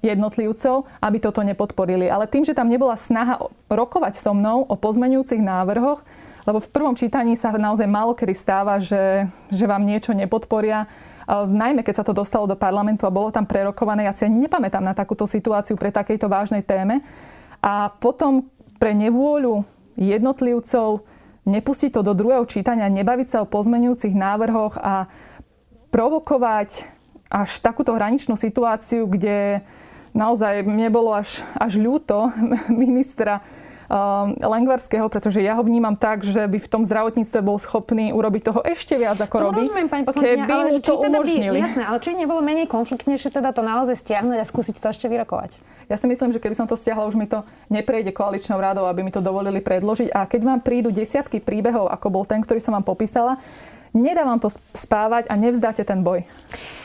jednotlivcov, 0.02 0.84
aby 0.98 1.16
toto 1.22 1.40
nepodporili. 1.46 2.10
Ale 2.10 2.26
tým, 2.26 2.42
že 2.42 2.58
tam 2.58 2.66
nebola 2.66 2.98
snaha 2.98 3.38
rokovať 3.70 4.18
so 4.18 4.34
mnou 4.34 4.66
o 4.66 4.74
pozmenujúcich 4.74 5.38
návrhoch, 5.38 6.02
lebo 6.42 6.58
v 6.58 6.72
prvom 6.74 6.98
čítaní 6.98 7.38
sa 7.38 7.54
naozaj 7.54 7.86
málo 7.86 8.18
kedy 8.18 8.34
stáva, 8.34 8.82
že, 8.82 9.30
že 9.46 9.64
vám 9.64 9.86
niečo 9.86 10.10
nepodporia. 10.10 10.90
Najmä 11.30 11.86
keď 11.86 12.02
sa 12.02 12.06
to 12.06 12.18
dostalo 12.18 12.50
do 12.50 12.58
parlamentu 12.58 13.06
a 13.06 13.14
bolo 13.14 13.30
tam 13.30 13.46
prerokované, 13.46 14.10
ja 14.10 14.12
si 14.12 14.26
ani 14.26 14.42
nepamätám 14.50 14.82
na 14.82 14.90
takúto 14.90 15.22
situáciu 15.22 15.78
pre 15.78 15.94
takejto 15.94 16.26
vážnej 16.26 16.66
téme. 16.66 17.06
A 17.62 17.94
potom 17.94 18.50
pre 18.82 18.90
nevôľu 18.90 19.62
jednotlivcov 19.94 21.06
nepustiť 21.46 21.94
to 21.94 22.02
do 22.02 22.18
druhého 22.18 22.42
čítania, 22.50 22.90
nebaviť 22.90 23.28
sa 23.30 23.38
o 23.46 23.50
pozmenujúcich 23.50 24.10
návrhoch 24.10 24.74
a 24.82 25.06
provokovať 25.94 26.90
až 27.32 27.50
takúto 27.62 27.94
hraničnú 27.94 28.34
situáciu, 28.34 29.06
kde 29.06 29.62
naozaj 30.12 30.64
mne 30.64 30.88
bolo 30.92 31.12
až, 31.12 31.44
až 31.56 31.76
ľúto 31.80 32.32
ministra 32.72 33.40
um, 33.92 34.32
Lengvarského, 34.40 35.04
pretože 35.12 35.44
ja 35.44 35.56
ho 35.56 35.62
vnímam 35.64 35.92
tak, 35.92 36.24
že 36.24 36.40
by 36.48 36.58
v 36.60 36.68
tom 36.68 36.82
zdravotníctve 36.88 37.40
bol 37.44 37.60
schopný 37.60 38.12
urobiť 38.16 38.42
toho 38.48 38.60
ešte 38.64 38.96
viac, 38.96 39.20
ako 39.20 39.36
no, 39.36 39.44
robí. 39.52 39.62
Rozumiem, 39.68 39.88
pani 39.92 40.04
keby 40.08 40.48
ale 40.48 40.64
mu 40.72 40.78
to 40.80 40.96
teda 40.96 41.18
umožnili. 41.20 41.58
By, 41.60 41.64
jasné, 41.68 41.82
ale 41.84 41.98
či 42.00 42.16
nebolo 42.16 42.40
menej 42.40 42.66
konfliktnejšie 42.68 43.28
teda 43.28 43.52
to 43.52 43.60
naozaj 43.60 43.96
stiahnuť 44.00 44.38
a 44.40 44.44
skúsiť 44.48 44.76
to 44.80 44.88
ešte 44.88 45.06
vyrokovať? 45.12 45.60
Ja 45.92 46.00
si 46.00 46.08
myslím, 46.08 46.32
že 46.32 46.40
keby 46.40 46.56
som 46.56 46.64
to 46.64 46.78
stiahla, 46.78 47.04
už 47.04 47.20
mi 47.20 47.28
to 47.28 47.44
neprejde 47.68 48.16
koaličnou 48.16 48.56
rádou, 48.56 48.88
aby 48.88 49.04
mi 49.04 49.12
to 49.12 49.20
dovolili 49.20 49.60
predložiť. 49.60 50.08
A 50.14 50.24
keď 50.24 50.40
vám 50.48 50.60
prídu 50.64 50.88
desiatky 50.88 51.42
príbehov, 51.42 51.92
ako 51.92 52.08
bol 52.08 52.24
ten, 52.24 52.40
ktorý 52.40 52.64
som 52.64 52.72
vám 52.72 52.86
popísala, 52.86 53.36
nedá 53.92 54.24
vám 54.24 54.40
to 54.40 54.48
spávať 54.72 55.28
a 55.28 55.36
nevzdáte 55.36 55.84
ten 55.84 56.00
boj. 56.00 56.24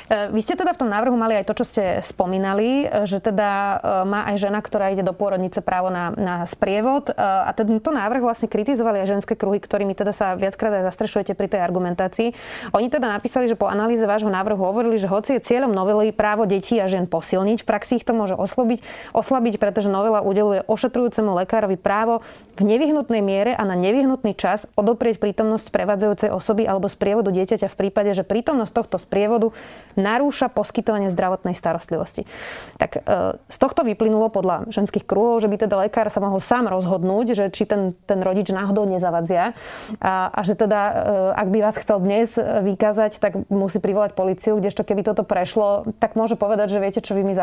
E, 0.08 0.32
vy 0.32 0.40
ste 0.40 0.56
teda 0.56 0.72
v 0.72 0.88
tom 0.88 0.90
návrhu 0.90 1.20
mali 1.20 1.36
aj 1.36 1.52
to, 1.52 1.54
čo 1.64 1.66
ste 1.68 1.84
spomínali, 2.00 2.88
e, 2.88 3.04
že 3.04 3.20
teda 3.20 3.50
e, 3.52 3.76
má 4.08 4.24
aj 4.32 4.40
žena, 4.40 4.64
ktorá 4.64 4.88
ide 4.96 5.04
do 5.04 5.12
pôrodnice 5.12 5.60
právo 5.60 5.92
na, 5.92 6.16
na 6.16 6.36
sprievod. 6.48 7.12
A 7.18 7.52
tento 7.52 7.92
návrh 7.92 8.24
vlastne 8.24 8.48
kritizovali 8.48 9.04
aj 9.04 9.20
ženské 9.20 9.36
kruhy, 9.36 9.60
ktorými 9.60 9.92
teda 9.92 10.16
sa 10.16 10.40
viackrát 10.40 10.80
aj 10.80 10.88
zastrešujete 10.94 11.36
pri 11.36 11.48
tej 11.52 11.60
argumentácii. 11.60 12.32
Oni 12.72 12.88
teda 12.88 13.12
napísali, 13.12 13.52
že 13.52 13.60
po 13.60 13.68
analýze 13.68 14.04
vášho 14.08 14.32
návrhu 14.32 14.60
hovorili, 14.60 14.96
že 14.96 15.12
hoci 15.12 15.36
je 15.36 15.44
cieľom 15.44 15.76
novely 15.76 16.16
právo 16.16 16.48
detí 16.48 16.80
a 16.80 16.88
žien 16.88 17.10
posilniť, 17.10 17.64
v 17.64 17.68
praxi 17.68 18.00
ich 18.00 18.08
to 18.08 18.16
môže 18.16 18.38
oslobiť, 18.38 18.80
oslabiť, 19.12 19.60
pretože 19.60 19.92
novela 19.92 20.24
udeluje 20.24 20.64
ošetrujúcemu 20.68 21.44
lekárovi 21.44 21.76
právo 21.76 22.24
v 22.56 22.62
nevyhnutnej 22.64 23.22
miere 23.22 23.52
a 23.54 23.64
na 23.68 23.76
nevyhnutný 23.76 24.34
čas 24.34 24.66
odoprieť 24.74 25.22
prítomnosť 25.22 25.68
sprevádzajúcej 25.68 26.30
osoby 26.32 26.64
alebo 26.66 26.88
sprievodu 26.90 27.30
dieťaťa 27.30 27.68
v 27.70 27.80
prípade, 27.88 28.12
že 28.16 28.24
prítomnosť 28.26 28.72
tohto 28.74 28.98
sprievodu 28.98 29.54
narúša 29.98 30.48
poskytovanie 30.54 31.10
zdravotnej 31.10 31.58
starostlivosti. 31.58 32.30
Tak 32.78 32.92
e, 32.98 33.00
z 33.38 33.58
tohto 33.58 33.82
vyplynulo 33.84 34.30
podľa 34.30 34.70
ženských 34.70 35.04
kruhov, 35.04 35.42
že 35.42 35.50
by 35.50 35.68
teda 35.68 35.76
lekár 35.82 36.08
sa 36.14 36.22
mohol 36.22 36.40
sám 36.40 36.70
rozhodnúť, 36.70 37.34
že 37.34 37.46
či 37.50 37.66
ten, 37.66 37.98
ten 38.06 38.22
rodič 38.22 38.54
náhodou 38.54 38.86
nezavadzia 38.86 39.58
a, 40.00 40.30
a 40.30 40.40
že 40.46 40.54
teda, 40.54 40.80
e, 40.80 40.94
ak 41.34 41.48
by 41.50 41.60
vás 41.66 41.76
chcel 41.82 41.98
dnes 42.00 42.38
vykázať, 42.38 43.18
tak 43.18 43.34
musí 43.50 43.82
privolať 43.82 44.14
policiu, 44.14 44.62
kdežto 44.62 44.86
keby 44.86 45.02
toto 45.02 45.26
prešlo, 45.26 45.90
tak 45.98 46.14
môže 46.14 46.38
povedať, 46.38 46.72
že 46.72 46.80
viete, 46.80 47.02
čo 47.02 47.18
vy 47.18 47.26
mi 47.26 47.34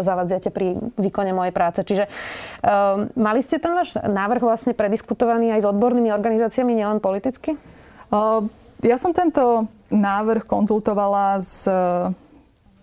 zavadziate 0.00 0.48
pri 0.48 0.80
výkone 0.96 1.36
mojej 1.36 1.52
práce. 1.52 1.80
Čiže 1.84 2.08
um, 2.08 3.12
mali 3.14 3.44
ste 3.44 3.60
ten 3.60 3.76
váš 3.76 3.94
návrh 4.00 4.42
vlastne 4.42 4.72
prediskutovaný 4.72 5.52
aj 5.54 5.64
s 5.64 5.70
odbornými 5.70 6.10
organizáciami, 6.10 6.72
nielen 6.72 6.98
politicky? 7.04 7.60
Uh, 8.08 8.48
ja 8.82 8.96
som 9.00 9.10
tento 9.10 9.66
návrh 9.90 10.46
konzultovala 10.46 11.40
s 11.42 11.66
e, 11.66 11.72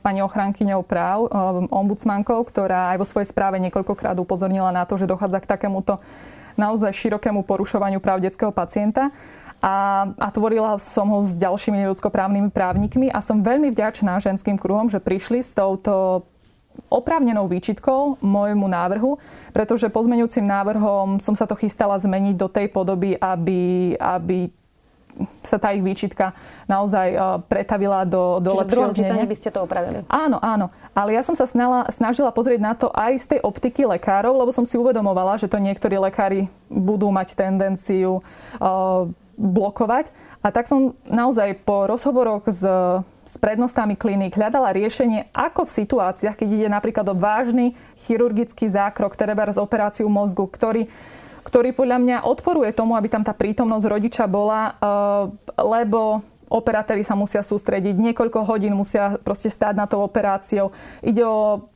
pani 0.04 0.20
ochrankyňou 0.25 0.84
práv, 0.84 1.25
e, 1.25 1.30
ombudsmankou, 1.72 2.44
ktorá 2.44 2.96
aj 2.96 2.98
vo 3.00 3.08
svojej 3.08 3.30
správe 3.30 3.62
niekoľkokrát 3.64 4.18
upozornila 4.20 4.74
na 4.75 4.84
to, 4.84 5.00
že 5.00 5.08
dochádza 5.08 5.40
k 5.46 5.52
takémuto 5.56 6.04
naozaj 6.60 6.96
širokému 6.96 7.44
porušovaniu 7.44 8.00
práv 8.00 8.24
detského 8.24 8.52
pacienta. 8.52 9.12
A, 9.64 10.08
a 10.20 10.28
tvorila 10.36 10.75
som 10.78 11.08
ho 11.16 11.20
s 11.24 11.40
ďalšími 11.40 11.88
ľudskoprávnymi 11.96 12.52
právnikmi 12.52 13.08
a 13.08 13.24
som 13.24 13.40
veľmi 13.40 13.72
vďačná 13.72 14.20
ženským 14.20 14.60
kruhom, 14.60 14.92
že 14.92 15.00
prišli 15.00 15.40
s 15.42 15.56
touto 15.56 16.28
oprávnenou 16.92 17.48
výčitkou 17.48 18.20
môjmu 18.20 18.68
návrhu, 18.68 19.16
pretože 19.56 19.88
pozmeňujúcim 19.88 20.44
návrhom 20.44 21.24
som 21.24 21.32
sa 21.32 21.48
to 21.48 21.56
chystala 21.56 21.96
zmeniť 21.96 22.36
do 22.36 22.52
tej 22.52 22.68
podoby, 22.68 23.16
aby, 23.16 23.96
aby 23.96 24.52
sa 25.45 25.57
tá 25.62 25.72
ich 25.72 25.79
výčitka 25.79 26.36
naozaj 26.67 27.07
e, 27.13 27.17
pretavila 27.48 28.03
do, 28.03 28.43
do 28.43 28.51
Čiže 28.51 28.62
lepšieho 28.67 29.24
v 29.24 29.29
by 29.29 29.38
ste 29.38 29.50
to 29.53 29.60
opravili. 29.63 30.03
Áno, 30.12 30.38
áno. 30.43 30.74
Ale 30.91 31.15
ja 31.15 31.24
som 31.24 31.38
sa 31.38 31.48
snala, 31.48 31.88
snažila 31.91 32.31
pozrieť 32.36 32.60
na 32.60 32.74
to 32.75 32.91
aj 32.91 33.13
z 33.19 33.25
tej 33.36 33.39
optiky 33.43 33.88
lekárov, 33.88 34.36
lebo 34.36 34.51
som 34.51 34.67
si 34.67 34.75
uvedomovala, 34.75 35.39
že 35.39 35.48
to 35.48 35.62
niektorí 35.62 35.95
lekári 36.00 36.51
budú 36.67 37.07
mať 37.13 37.38
tendenciu 37.38 38.19
uh, 38.60 39.07
blokovať. 39.36 40.12
A 40.45 40.53
tak 40.53 40.69
som 40.69 40.93
naozaj 41.10 41.65
po 41.65 41.89
rozhovoroch 41.89 42.45
s, 42.45 42.62
s 43.25 43.36
prednostami 43.41 43.98
kliník 43.98 44.38
hľadala 44.38 44.72
riešenie, 44.72 45.34
ako 45.34 45.65
v 45.65 45.75
situáciách, 45.84 46.38
keď 46.38 46.48
ide 46.53 46.69
napríklad 46.69 47.07
o 47.10 47.17
vážny 47.17 47.74
chirurgický 48.05 48.69
zákrok, 48.69 49.17
treba 49.17 49.48
z 49.50 49.57
operáciu 49.57 50.05
mozgu, 50.05 50.45
ktorý 50.45 50.86
ktorý 51.46 51.78
podľa 51.78 51.98
mňa 52.02 52.18
odporuje 52.25 52.74
tomu, 52.74 52.98
aby 52.98 53.08
tam 53.08 53.22
tá 53.22 53.32
prítomnosť 53.38 53.86
rodiča 53.86 54.25
bola, 54.25 54.74
eh, 54.74 55.24
lebo 55.62 56.25
operátori 56.50 57.02
sa 57.06 57.14
musia 57.18 57.42
sústrediť, 57.42 57.94
niekoľko 57.94 58.46
hodín 58.46 58.78
musia 58.78 59.18
proste 59.22 59.50
stáť 59.50 59.74
na 59.78 59.86
tou 59.90 60.02
operáciou. 60.02 60.74
Ide 61.02 61.25
o 61.25 61.70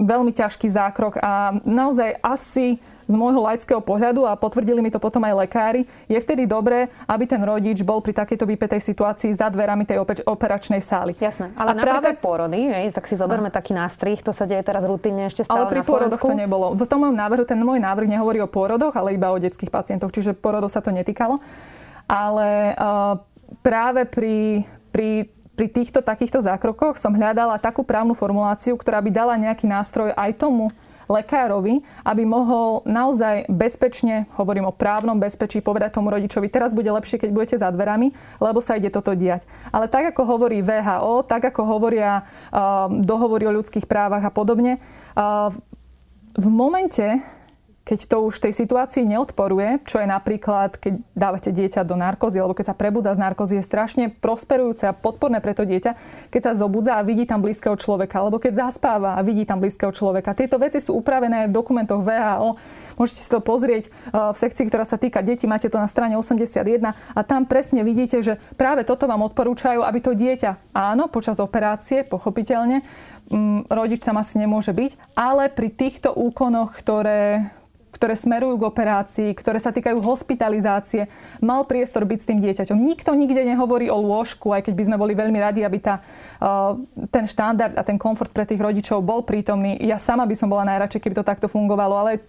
veľmi 0.00 0.32
ťažký 0.32 0.68
zákrok 0.68 1.20
a 1.20 1.56
naozaj 1.64 2.20
asi 2.20 2.76
z 3.04 3.14
môjho 3.14 3.40
laického 3.40 3.80
pohľadu, 3.80 4.24
a 4.24 4.36
potvrdili 4.36 4.80
mi 4.80 4.90
to 4.90 5.00
potom 5.00 5.20
aj 5.24 5.46
lekári, 5.46 5.84
je 6.08 6.18
vtedy 6.18 6.48
dobré, 6.48 6.88
aby 7.04 7.24
ten 7.28 7.40
rodič 7.40 7.84
bol 7.84 8.00
pri 8.00 8.16
takejto 8.16 8.44
vypetej 8.48 8.80
situácii 8.80 9.30
za 9.36 9.48
dverami 9.52 9.84
tej 9.84 10.00
operačnej 10.24 10.80
sály. 10.80 11.12
Jasné, 11.20 11.52
ale 11.56 11.76
a 11.76 11.80
práve 11.80 12.16
porody, 12.16 12.70
hej, 12.72 12.92
tak 12.96 13.04
si 13.04 13.14
zoberme 13.14 13.48
no. 13.48 13.54
taký 13.54 13.76
nástrih, 13.76 14.20
to 14.24 14.32
sa 14.32 14.48
deje 14.48 14.64
teraz 14.64 14.82
rutinne 14.84 15.28
ešte 15.28 15.44
stále 15.44 15.68
Ale 15.68 15.72
pri 15.72 15.80
na 15.80 15.86
pôrodoch 15.86 16.22
to 16.22 16.36
nebolo. 16.36 16.66
V 16.72 16.84
tom 16.88 17.04
môjom 17.04 17.16
návrhu, 17.16 17.44
ten 17.44 17.60
môj 17.60 17.80
návrh 17.80 18.08
nehovorí 18.08 18.40
o 18.40 18.48
pôrodoch, 18.48 18.96
ale 18.96 19.16
iba 19.16 19.30
o 19.32 19.38
detských 19.38 19.72
pacientoch, 19.72 20.12
čiže 20.12 20.32
porodov 20.32 20.72
sa 20.72 20.80
to 20.80 20.92
netýkalo. 20.92 21.40
Ale 22.04 22.76
uh, 22.76 23.16
práve 23.64 24.04
pri, 24.04 24.68
pri 24.92 25.28
pri 25.54 25.70
týchto 25.70 26.02
takýchto 26.02 26.42
zákrokoch 26.42 26.98
som 26.98 27.14
hľadala 27.14 27.62
takú 27.62 27.86
právnu 27.86 28.12
formuláciu, 28.12 28.74
ktorá 28.74 28.98
by 28.98 29.10
dala 29.14 29.34
nejaký 29.38 29.70
nástroj 29.70 30.10
aj 30.10 30.34
tomu 30.34 30.74
lekárovi, 31.08 31.84
aby 32.04 32.22
mohol 32.24 32.84
naozaj 32.88 33.48
bezpečne, 33.50 34.28
hovorím 34.36 34.70
o 34.70 34.76
právnom 34.76 35.16
bezpečí, 35.18 35.60
povedať 35.60 35.96
tomu 35.96 36.10
rodičovi, 36.12 36.48
teraz 36.48 36.72
bude 36.72 36.88
lepšie, 36.88 37.20
keď 37.20 37.30
budete 37.30 37.56
za 37.60 37.68
dverami, 37.70 38.12
lebo 38.40 38.58
sa 38.60 38.76
ide 38.76 38.88
toto 38.92 39.12
diať. 39.12 39.44
Ale 39.70 39.88
tak, 39.90 40.14
ako 40.14 40.36
hovorí 40.36 40.60
VHO, 40.60 41.24
tak, 41.26 41.48
ako 41.48 41.62
hovoria 41.66 42.24
uh, 42.24 42.88
dohovory 42.90 43.48
o 43.48 43.56
ľudských 43.56 43.88
právach 43.88 44.24
a 44.24 44.32
podobne, 44.32 44.80
uh, 45.16 45.52
v 46.34 46.48
momente, 46.50 47.22
keď 47.84 48.08
to 48.08 48.16
už 48.24 48.40
tej 48.40 48.56
situácii 48.56 49.04
neodporuje, 49.04 49.84
čo 49.84 50.00
je 50.00 50.08
napríklad, 50.08 50.80
keď 50.80 51.04
dávate 51.12 51.52
dieťa 51.52 51.84
do 51.84 52.00
narkozy, 52.00 52.40
alebo 52.40 52.56
keď 52.56 52.72
sa 52.72 52.76
prebudza 52.76 53.12
z 53.12 53.20
narkozy, 53.20 53.60
je 53.60 53.64
strašne 53.68 54.04
prosperujúce 54.08 54.88
a 54.88 54.96
podporné 54.96 55.44
pre 55.44 55.52
to 55.52 55.68
dieťa, 55.68 55.92
keď 56.32 56.40
sa 56.40 56.52
zobudza 56.56 56.96
a 56.96 57.04
vidí 57.04 57.28
tam 57.28 57.44
blízkeho 57.44 57.76
človeka, 57.76 58.24
alebo 58.24 58.40
keď 58.40 58.72
zaspáva 58.72 59.20
a 59.20 59.20
vidí 59.20 59.44
tam 59.44 59.60
blízkeho 59.60 59.92
človeka. 59.92 60.32
Tieto 60.32 60.56
veci 60.56 60.80
sú 60.80 60.96
upravené 60.96 61.52
v 61.52 61.52
dokumentoch 61.52 62.00
VHO. 62.00 62.56
Môžete 62.96 63.20
si 63.20 63.28
to 63.28 63.44
pozrieť 63.44 63.92
uh, 63.92 64.32
v 64.32 64.36
sekcii, 64.40 64.64
ktorá 64.64 64.88
sa 64.88 64.96
týka 64.96 65.20
detí. 65.20 65.44
Máte 65.44 65.68
to 65.68 65.76
na 65.76 65.84
strane 65.84 66.16
81 66.16 66.64
a 66.88 67.20
tam 67.20 67.44
presne 67.44 67.84
vidíte, 67.84 68.24
že 68.24 68.40
práve 68.56 68.88
toto 68.88 69.04
vám 69.04 69.20
odporúčajú, 69.28 69.84
aby 69.84 70.00
to 70.00 70.16
dieťa, 70.16 70.72
áno, 70.72 71.12
počas 71.12 71.36
operácie, 71.36 72.00
pochopiteľne, 72.08 72.80
mm, 73.28 73.68
rodič 73.68 74.00
tam 74.00 74.16
asi 74.16 74.40
nemôže 74.40 74.72
byť, 74.72 75.20
ale 75.20 75.52
pri 75.52 75.68
týchto 75.68 76.16
úkonoch, 76.16 76.72
ktoré 76.72 77.52
ktoré 77.94 78.18
smerujú 78.18 78.58
k 78.58 78.68
operácii, 78.68 79.30
ktoré 79.38 79.62
sa 79.62 79.70
týkajú 79.70 80.02
hospitalizácie, 80.02 81.06
mal 81.38 81.62
priestor 81.62 82.02
byť 82.02 82.18
s 82.18 82.28
tým 82.28 82.38
dieťaťom. 82.42 82.74
Nikto 82.74 83.14
nikde 83.14 83.46
nehovorí 83.46 83.86
o 83.86 84.02
lôžku, 84.02 84.50
aj 84.50 84.66
keď 84.66 84.74
by 84.74 84.84
sme 84.90 84.96
boli 84.98 85.14
veľmi 85.14 85.38
radi, 85.38 85.62
aby 85.62 85.78
tá, 85.78 86.02
uh, 86.42 86.74
ten 87.14 87.30
štandard 87.30 87.78
a 87.78 87.86
ten 87.86 87.94
komfort 87.94 88.34
pre 88.34 88.42
tých 88.42 88.58
rodičov 88.58 88.98
bol 88.98 89.22
prítomný. 89.22 89.78
Ja 89.78 90.02
sama 90.02 90.26
by 90.26 90.34
som 90.34 90.50
bola 90.50 90.66
najradšej, 90.66 91.00
keby 91.06 91.14
to 91.22 91.24
takto 91.24 91.46
fungovalo, 91.46 91.94
ale 91.94 92.20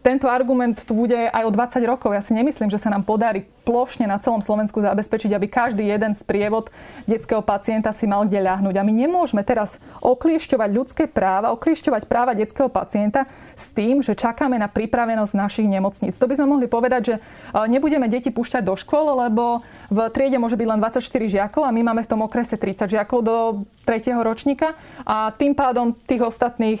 tento 0.00 0.32
argument 0.32 0.80
tu 0.80 0.96
bude 0.96 1.16
aj 1.16 1.44
o 1.44 1.52
20 1.52 1.84
rokov. 1.84 2.16
Ja 2.16 2.24
si 2.24 2.32
nemyslím, 2.32 2.72
že 2.72 2.80
sa 2.80 2.88
nám 2.88 3.04
podarí 3.04 3.44
plošne 3.68 4.08
na 4.08 4.16
celom 4.16 4.40
Slovensku 4.40 4.80
zabezpečiť, 4.80 5.36
aby 5.36 5.46
každý 5.46 5.84
jeden 5.84 6.16
sprievod 6.16 6.72
detského 7.04 7.44
pacienta 7.44 7.92
si 7.92 8.08
mal 8.08 8.24
kde 8.24 8.40
ľahnuť. 8.40 8.74
A 8.80 8.82
my 8.82 8.92
nemôžeme 8.96 9.44
teraz 9.44 9.76
okliešťovať 10.00 10.70
ľudské 10.72 11.04
práva, 11.04 11.52
okliešťovať 11.52 12.02
práva 12.08 12.32
detského 12.32 12.72
pacienta 12.72 13.28
s 13.52 13.68
tým, 13.68 14.00
že 14.00 14.16
čakáme 14.16 14.56
na 14.56 14.72
pripravenosť 14.72 15.32
našich 15.36 15.68
nemocníc. 15.68 16.16
To 16.16 16.26
by 16.26 16.40
sme 16.40 16.48
mohli 16.48 16.66
povedať, 16.66 17.02
že 17.04 17.14
e, 17.16 17.20
nebudeme 17.68 18.08
deti 18.08 18.32
púšťať 18.32 18.64
do 18.64 18.74
škôl, 18.80 19.20
lebo 19.28 19.60
v 19.92 19.98
triede 20.10 20.40
môže 20.40 20.56
byť 20.56 20.66
len 20.66 20.80
24 20.80 21.04
žiakov 21.28 21.62
a 21.68 21.70
my 21.70 21.84
máme 21.84 22.02
v 22.02 22.10
tom 22.10 22.24
okrese 22.24 22.56
30 22.56 22.88
žiakov 22.88 23.20
do 23.20 23.36
3. 23.84 24.16
ročníka 24.24 24.72
a 25.04 25.28
tým 25.36 25.52
pádom 25.52 25.92
tých 26.08 26.24
ostatných 26.24 26.80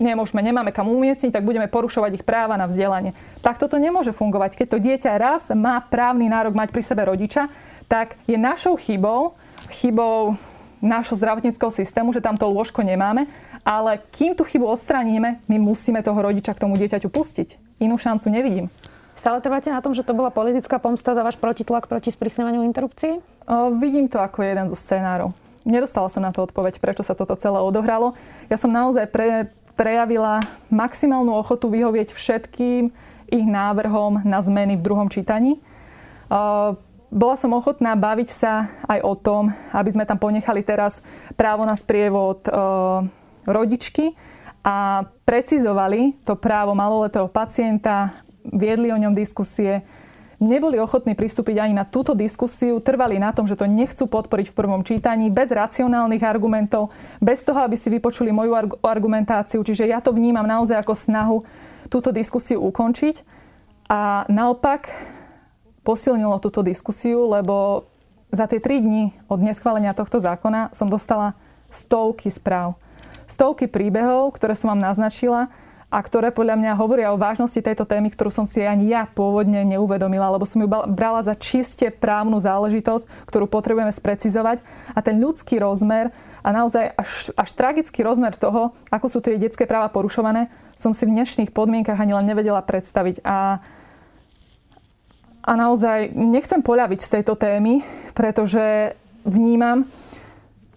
nemôžeme, 0.00 0.40
nemáme 0.40 0.72
kam 0.72 0.88
umiestniť, 0.88 1.30
tak 1.30 1.46
budeme 1.46 1.68
porušovať 1.68 2.20
ich 2.20 2.24
práva 2.26 2.56
na 2.56 2.66
vzdelanie. 2.66 3.12
Tak 3.44 3.60
toto 3.60 3.76
nemôže 3.76 4.16
fungovať. 4.16 4.56
Keď 4.56 4.66
to 4.66 4.82
dieťa 4.82 5.10
raz 5.20 5.52
má 5.52 5.78
právny 5.84 6.26
nárok 6.26 6.56
mať 6.56 6.72
pri 6.72 6.82
sebe 6.82 7.04
rodiča, 7.04 7.52
tak 7.86 8.16
je 8.24 8.40
našou 8.40 8.74
chybou, 8.80 9.36
chybou 9.68 10.40
nášho 10.80 11.12
zdravotníckého 11.14 11.68
systému, 11.68 12.10
že 12.16 12.24
tamto 12.24 12.48
lôžko 12.48 12.80
nemáme, 12.80 13.28
ale 13.60 14.00
kým 14.16 14.32
tú 14.32 14.48
chybu 14.48 14.64
odstránime, 14.64 15.44
my 15.44 15.56
musíme 15.60 16.00
toho 16.00 16.16
rodiča 16.16 16.56
k 16.56 16.62
tomu 16.64 16.74
dieťaťu 16.80 17.12
pustiť. 17.12 17.78
Inú 17.84 18.00
šancu 18.00 18.32
nevidím. 18.32 18.72
Stále 19.20 19.44
trváte 19.44 19.68
na 19.68 19.84
tom, 19.84 19.92
že 19.92 20.00
to 20.00 20.16
bola 20.16 20.32
politická 20.32 20.80
pomsta 20.80 21.12
za 21.12 21.20
váš 21.20 21.36
protitlak 21.36 21.84
proti 21.84 22.08
sprísňovaniu 22.08 22.64
interrupcií? 22.64 23.20
O, 23.20 23.76
vidím 23.76 24.08
to 24.08 24.16
ako 24.16 24.40
jeden 24.40 24.64
zo 24.72 24.76
scenárov. 24.76 25.36
Nedostala 25.68 26.08
som 26.08 26.24
na 26.24 26.32
to 26.32 26.40
odpoveď, 26.48 26.80
prečo 26.80 27.04
sa 27.04 27.12
toto 27.12 27.36
celé 27.36 27.60
odohralo. 27.60 28.16
Ja 28.48 28.56
som 28.56 28.72
naozaj 28.72 29.12
pre, 29.12 29.52
prejavila 29.80 30.44
maximálnu 30.68 31.32
ochotu 31.32 31.72
vyhovieť 31.72 32.12
všetkým 32.12 32.92
ich 33.32 33.46
návrhom 33.48 34.20
na 34.28 34.44
zmeny 34.44 34.76
v 34.76 34.84
druhom 34.84 35.08
čítaní. 35.08 35.56
Bola 37.10 37.36
som 37.40 37.56
ochotná 37.56 37.96
baviť 37.96 38.28
sa 38.28 38.68
aj 38.84 39.00
o 39.00 39.16
tom, 39.16 39.48
aby 39.72 39.88
sme 39.88 40.04
tam 40.04 40.20
ponechali 40.20 40.60
teraz 40.60 41.00
právo 41.32 41.64
na 41.64 41.80
sprievod 41.80 42.44
rodičky 43.48 44.12
a 44.60 45.08
precizovali 45.24 46.12
to 46.28 46.36
právo 46.36 46.76
maloletého 46.76 47.32
pacienta, 47.32 48.20
viedli 48.44 48.92
o 48.92 49.00
ňom 49.00 49.16
diskusie. 49.16 49.80
Neboli 50.40 50.80
ochotní 50.80 51.12
pristúpiť 51.12 51.60
ani 51.60 51.76
na 51.76 51.84
túto 51.84 52.16
diskusiu, 52.16 52.80
trvali 52.80 53.20
na 53.20 53.30
tom, 53.30 53.44
že 53.44 53.54
to 53.60 53.68
nechcú 53.68 54.08
podporiť 54.08 54.50
v 54.50 54.56
prvom 54.56 54.80
čítaní, 54.80 55.28
bez 55.28 55.52
racionálnych 55.52 56.24
argumentov, 56.24 56.90
bez 57.20 57.44
toho, 57.44 57.60
aby 57.60 57.76
si 57.76 57.92
vypočuli 57.92 58.32
moju 58.32 58.56
argumentáciu. 58.80 59.60
Čiže 59.60 59.86
ja 59.86 60.00
to 60.00 60.16
vnímam 60.16 60.48
naozaj 60.48 60.80
ako 60.80 60.94
snahu 60.96 61.36
túto 61.92 62.10
diskusiu 62.10 62.64
ukončiť. 62.64 63.38
A 63.92 64.24
naopak 64.32 64.88
posilnilo 65.84 66.40
túto 66.40 66.64
diskusiu, 66.64 67.28
lebo 67.28 67.84
za 68.32 68.46
tie 68.46 68.62
tri 68.62 68.80
dni 68.80 69.12
od 69.26 69.42
neschválenia 69.42 69.92
tohto 69.92 70.22
zákona 70.22 70.70
som 70.72 70.86
dostala 70.86 71.34
stovky 71.68 72.30
správ. 72.30 72.78
Stovky 73.26 73.66
príbehov, 73.70 74.34
ktoré 74.34 74.54
som 74.54 74.74
vám 74.74 74.82
naznačila 74.82 75.50
a 75.90 75.98
ktoré 75.98 76.30
podľa 76.30 76.54
mňa 76.54 76.72
hovoria 76.78 77.10
o 77.10 77.18
vážnosti 77.18 77.58
tejto 77.58 77.82
témy, 77.82 78.14
ktorú 78.14 78.30
som 78.30 78.46
si 78.46 78.62
ani 78.62 78.94
ja 78.94 79.10
pôvodne 79.10 79.66
neuvedomila, 79.66 80.30
lebo 80.30 80.46
som 80.46 80.62
ju 80.62 80.70
brala 80.70 81.26
za 81.26 81.34
čiste 81.34 81.90
právnu 81.90 82.38
záležitosť, 82.38 83.26
ktorú 83.26 83.50
potrebujeme 83.50 83.90
sprecizovať. 83.90 84.62
A 84.94 85.02
ten 85.02 85.18
ľudský 85.18 85.58
rozmer 85.58 86.14
a 86.46 86.48
naozaj 86.54 86.94
až, 86.94 87.34
až 87.34 87.50
tragický 87.58 88.06
rozmer 88.06 88.38
toho, 88.38 88.70
ako 88.88 89.06
sú 89.10 89.18
tie 89.18 89.34
detské 89.34 89.66
práva 89.66 89.90
porušované, 89.90 90.46
som 90.78 90.94
si 90.94 91.04
v 91.10 91.14
dnešných 91.18 91.50
podmienkach 91.50 91.98
ani 91.98 92.14
len 92.14 92.24
nevedela 92.24 92.62
predstaviť. 92.62 93.26
A 93.26 93.58
a 95.40 95.56
naozaj 95.56 96.12
nechcem 96.12 96.60
poľaviť 96.60 97.00
z 97.00 97.12
tejto 97.16 97.32
témy, 97.32 97.80
pretože 98.12 98.92
vnímam, 99.24 99.88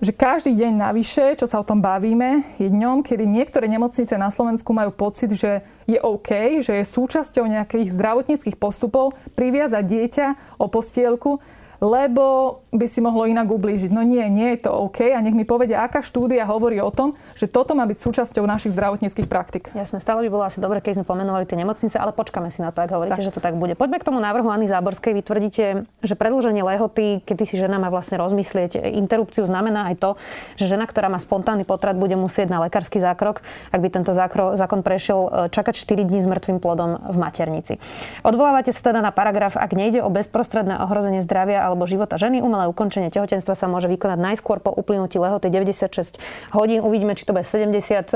že 0.04 0.12
každý 0.12 0.52
deň 0.52 0.84
navyše, 0.84 1.40
čo 1.40 1.48
sa 1.48 1.64
o 1.64 1.68
tom 1.68 1.80
bavíme, 1.80 2.44
je 2.60 2.68
dňom, 2.68 3.08
kedy 3.08 3.24
niektoré 3.24 3.72
nemocnice 3.72 4.20
na 4.20 4.28
Slovensku 4.28 4.76
majú 4.76 4.92
pocit, 4.92 5.32
že 5.32 5.64
je 5.88 5.96
OK, 5.96 6.60
že 6.60 6.84
je 6.84 6.86
súčasťou 6.86 7.48
nejakých 7.48 7.96
zdravotníckých 7.96 8.60
postupov 8.60 9.16
priviazať 9.40 9.84
dieťa 9.88 10.28
o 10.60 10.68
postielku 10.68 11.40
lebo 11.84 12.64
by 12.72 12.88
si 12.88 13.04
mohlo 13.04 13.28
inak 13.28 13.52
ublížiť. 13.52 13.92
No 13.92 14.08
nie, 14.08 14.24
nie 14.32 14.56
je 14.56 14.66
to 14.66 14.72
OK 14.72 15.04
a 15.12 15.20
nech 15.20 15.36
mi 15.36 15.44
povedia, 15.44 15.84
aká 15.84 16.00
štúdia 16.00 16.48
hovorí 16.48 16.80
o 16.80 16.88
tom, 16.88 17.12
že 17.36 17.52
toto 17.52 17.76
má 17.76 17.84
byť 17.84 18.00
súčasťou 18.00 18.48
našich 18.48 18.72
zdravotníckých 18.72 19.28
praktik. 19.28 19.68
Jasné, 19.76 20.00
stále 20.00 20.24
by 20.24 20.30
bolo 20.32 20.48
asi 20.48 20.64
dobre, 20.64 20.80
keď 20.80 21.04
sme 21.04 21.06
pomenovali 21.06 21.44
tie 21.44 21.60
nemocnice, 21.60 22.00
ale 22.00 22.16
počkáme 22.16 22.48
si 22.48 22.64
na 22.64 22.72
to, 22.72 22.88
ak 22.88 22.96
hovoríte, 22.96 23.20
tak. 23.20 23.28
že 23.28 23.36
to 23.36 23.44
tak 23.44 23.60
bude. 23.60 23.76
Poďme 23.76 24.00
k 24.00 24.08
tomu 24.08 24.24
návrhu 24.24 24.48
Anny 24.48 24.72
Záborskej. 24.72 25.12
Vy 25.12 25.22
tvrdíte, 25.28 25.66
že 26.00 26.16
predĺženie 26.16 26.64
lehoty, 26.64 27.20
keď 27.28 27.36
si 27.44 27.60
žena 27.60 27.76
má 27.84 27.92
vlastne 27.92 28.16
rozmyslieť 28.16 28.80
interrupciu, 28.96 29.44
znamená 29.44 29.92
aj 29.92 29.96
to, 30.00 30.10
že 30.56 30.72
žena, 30.72 30.88
ktorá 30.88 31.12
má 31.12 31.20
spontánny 31.20 31.68
potrat, 31.68 32.00
bude 32.00 32.16
musieť 32.16 32.48
na 32.48 32.64
lekársky 32.64 33.04
zákrok, 33.04 33.44
ak 33.76 33.80
by 33.84 33.90
tento 33.92 34.16
zákon 34.16 34.80
prešiel, 34.80 35.20
e, 35.20 35.30
čakať 35.52 35.76
4 35.76 36.08
dní 36.08 36.24
s 36.24 36.28
mŕtvým 36.32 36.64
plodom 36.64 37.12
v 37.12 37.18
maternici. 37.20 37.76
Odvolávate 38.24 38.72
sa 38.72 38.80
teda 38.80 39.04
na 39.04 39.12
paragraf, 39.12 39.60
ak 39.60 39.76
nejde 39.76 40.00
o 40.00 40.08
bezprostredné 40.08 40.80
ohrozenie 40.80 41.20
zdravia 41.20 41.73
alebo 41.74 41.90
života 41.90 42.22
ženy. 42.22 42.46
Umelé 42.46 42.70
ukončenie 42.70 43.10
tehotenstva 43.10 43.58
sa 43.58 43.66
môže 43.66 43.90
vykonať 43.90 44.22
najskôr 44.22 44.62
po 44.62 44.70
uplynutí 44.70 45.18
lehoty 45.18 45.50
96 45.50 46.22
hodín. 46.54 46.86
Uvidíme, 46.86 47.18
či 47.18 47.26
to 47.26 47.34
bude 47.34 47.42
72 47.42 48.14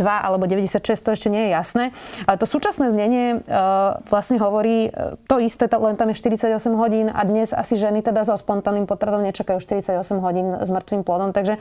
alebo 0.00 0.44
96, 0.48 0.80
to 1.04 1.12
ešte 1.12 1.28
nie 1.28 1.46
je 1.46 1.50
jasné. 1.52 1.84
Ale 2.24 2.40
to 2.40 2.48
súčasné 2.48 2.88
znenie 2.88 3.44
e, 3.44 3.60
vlastne 4.08 4.40
hovorí 4.40 4.88
e, 4.88 5.20
to 5.28 5.36
isté, 5.36 5.68
len 5.68 6.00
tam 6.00 6.08
je 6.10 6.16
48 6.16 6.48
hodín 6.72 7.12
a 7.12 7.20
dnes 7.28 7.52
asi 7.52 7.76
ženy 7.76 8.00
teda 8.00 8.24
so 8.24 8.32
spontánnym 8.32 8.88
potratom 8.88 9.20
nečakajú 9.20 9.60
48 9.60 10.00
hodín 10.24 10.56
s 10.56 10.72
mŕtvým 10.72 11.04
plodom. 11.04 11.36
Takže 11.36 11.60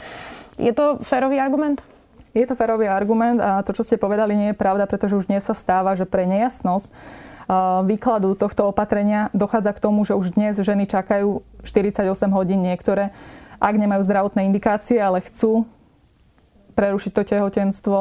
je 0.56 0.72
to 0.72 1.04
férový 1.04 1.44
argument? 1.44 1.84
Je 2.32 2.48
to 2.48 2.56
férový 2.56 2.88
argument 2.88 3.44
a 3.44 3.60
to, 3.60 3.76
čo 3.76 3.84
ste 3.84 4.00
povedali, 4.00 4.32
nie 4.40 4.50
je 4.56 4.58
pravda, 4.58 4.88
pretože 4.88 5.20
už 5.20 5.28
dnes 5.28 5.44
sa 5.44 5.52
stáva, 5.52 6.00
že 6.00 6.08
pre 6.08 6.24
nejasnosť 6.24 6.88
výkladu 7.86 8.36
tohto 8.36 8.70
opatrenia 8.70 9.32
dochádza 9.32 9.74
k 9.74 9.84
tomu, 9.84 10.06
že 10.06 10.18
už 10.18 10.36
dnes 10.36 10.60
ženy 10.60 10.86
čakajú 10.86 11.42
48 11.64 12.06
hodín 12.32 12.62
niektoré, 12.62 13.14
ak 13.62 13.76
nemajú 13.78 14.02
zdravotné 14.02 14.46
indikácie, 14.50 14.98
ale 14.98 15.22
chcú 15.22 15.70
prerušiť 16.74 17.12
to 17.14 17.24
tehotenstvo 17.28 17.98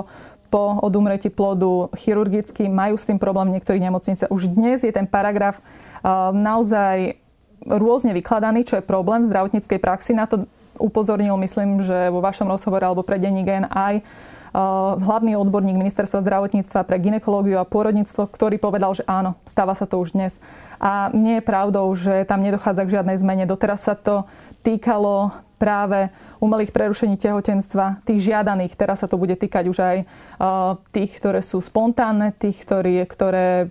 po 0.50 0.64
odumretí 0.82 1.30
plodu 1.30 1.92
chirurgicky, 1.94 2.66
majú 2.66 2.98
s 2.98 3.06
tým 3.06 3.22
problém 3.22 3.54
niektorí 3.54 3.78
nemocnice. 3.78 4.26
Už 4.32 4.50
dnes 4.50 4.82
je 4.82 4.90
ten 4.90 5.06
paragraf 5.06 5.62
naozaj 6.34 7.20
rôzne 7.68 8.16
vykladaný, 8.16 8.64
čo 8.64 8.80
je 8.80 8.88
problém 8.88 9.22
v 9.22 9.30
zdravotníckej 9.30 9.78
praxi. 9.78 10.16
Na 10.16 10.26
to 10.26 10.48
upozornil, 10.80 11.36
myslím, 11.38 11.84
že 11.84 12.08
vo 12.08 12.24
vašom 12.24 12.48
rozhovore 12.48 12.82
alebo 12.82 13.04
pre 13.04 13.20
denní 13.20 13.44
gen 13.44 13.68
aj 13.68 14.00
hlavný 15.00 15.38
odborník 15.38 15.78
ministerstva 15.78 16.26
zdravotníctva 16.26 16.82
pre 16.82 16.98
ginekológiu 16.98 17.62
a 17.62 17.68
pôrodníctvo, 17.68 18.26
ktorý 18.26 18.58
povedal, 18.58 18.94
že 18.98 19.06
áno, 19.06 19.38
stáva 19.46 19.78
sa 19.78 19.86
to 19.86 20.02
už 20.02 20.18
dnes. 20.18 20.42
A 20.82 21.12
nie 21.14 21.38
je 21.38 21.46
pravdou, 21.46 21.86
že 21.94 22.26
tam 22.26 22.42
nedochádza 22.42 22.82
k 22.86 22.98
žiadnej 22.98 23.16
zmene. 23.20 23.44
Doteraz 23.46 23.86
sa 23.86 23.94
to 23.94 24.26
týkalo 24.66 25.30
práve 25.60 26.08
umelých 26.40 26.72
prerušení 26.72 27.20
tehotenstva, 27.20 28.00
tých 28.08 28.32
žiadaných. 28.32 28.74
Teraz 28.80 29.04
sa 29.04 29.08
to 29.08 29.20
bude 29.20 29.36
týkať 29.36 29.64
už 29.68 29.78
aj 29.78 29.96
uh, 30.02 30.80
tých, 30.88 31.12
ktoré 31.20 31.44
sú 31.44 31.60
spontánne, 31.60 32.32
tých, 32.32 32.64
ktorí, 32.64 33.04
ktoré 33.04 33.68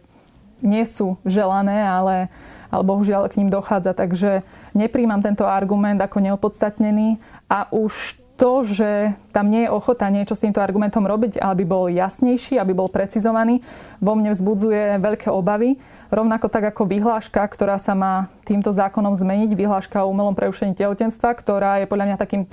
nie 0.61 0.85
sú 0.85 1.17
želané, 1.25 1.81
ale, 1.81 2.29
ale 2.69 2.83
bohužiaľ 2.85 3.25
k 3.33 3.41
ním 3.41 3.49
dochádza. 3.49 3.97
Takže 3.97 4.45
nepríjmam 4.77 5.25
tento 5.25 5.49
argument 5.49 5.97
ako 5.97 6.21
neopodstatnený 6.21 7.17
a 7.49 7.65
už 7.73 8.21
to, 8.39 8.63
že 8.63 9.19
tam 9.35 9.51
nie 9.51 9.67
je 9.67 9.73
ochota 9.75 10.07
niečo 10.07 10.31
s 10.31 10.39
týmto 10.39 10.63
argumentom 10.63 11.03
robiť, 11.03 11.43
aby 11.43 11.67
bol 11.67 11.91
jasnejší, 11.91 12.55
aby 12.55 12.71
bol 12.71 12.87
precizovaný, 12.87 13.59
vo 13.99 14.15
mne 14.15 14.31
vzbudzuje 14.31 14.95
veľké 15.03 15.27
obavy. 15.27 15.75
Rovnako 16.07 16.47
tak 16.47 16.71
ako 16.71 16.87
vyhláška, 16.87 17.43
ktorá 17.43 17.75
sa 17.75 17.93
má 17.93 18.31
týmto 18.47 18.71
zákonom 18.71 19.13
zmeniť, 19.13 19.51
vyhláška 19.53 20.07
o 20.07 20.09
umelom 20.09 20.33
preušení 20.33 20.71
tehotenstva, 20.71 21.35
ktorá 21.35 21.83
je 21.83 21.91
podľa 21.91 22.15
mňa 22.15 22.17
takým 22.17 22.47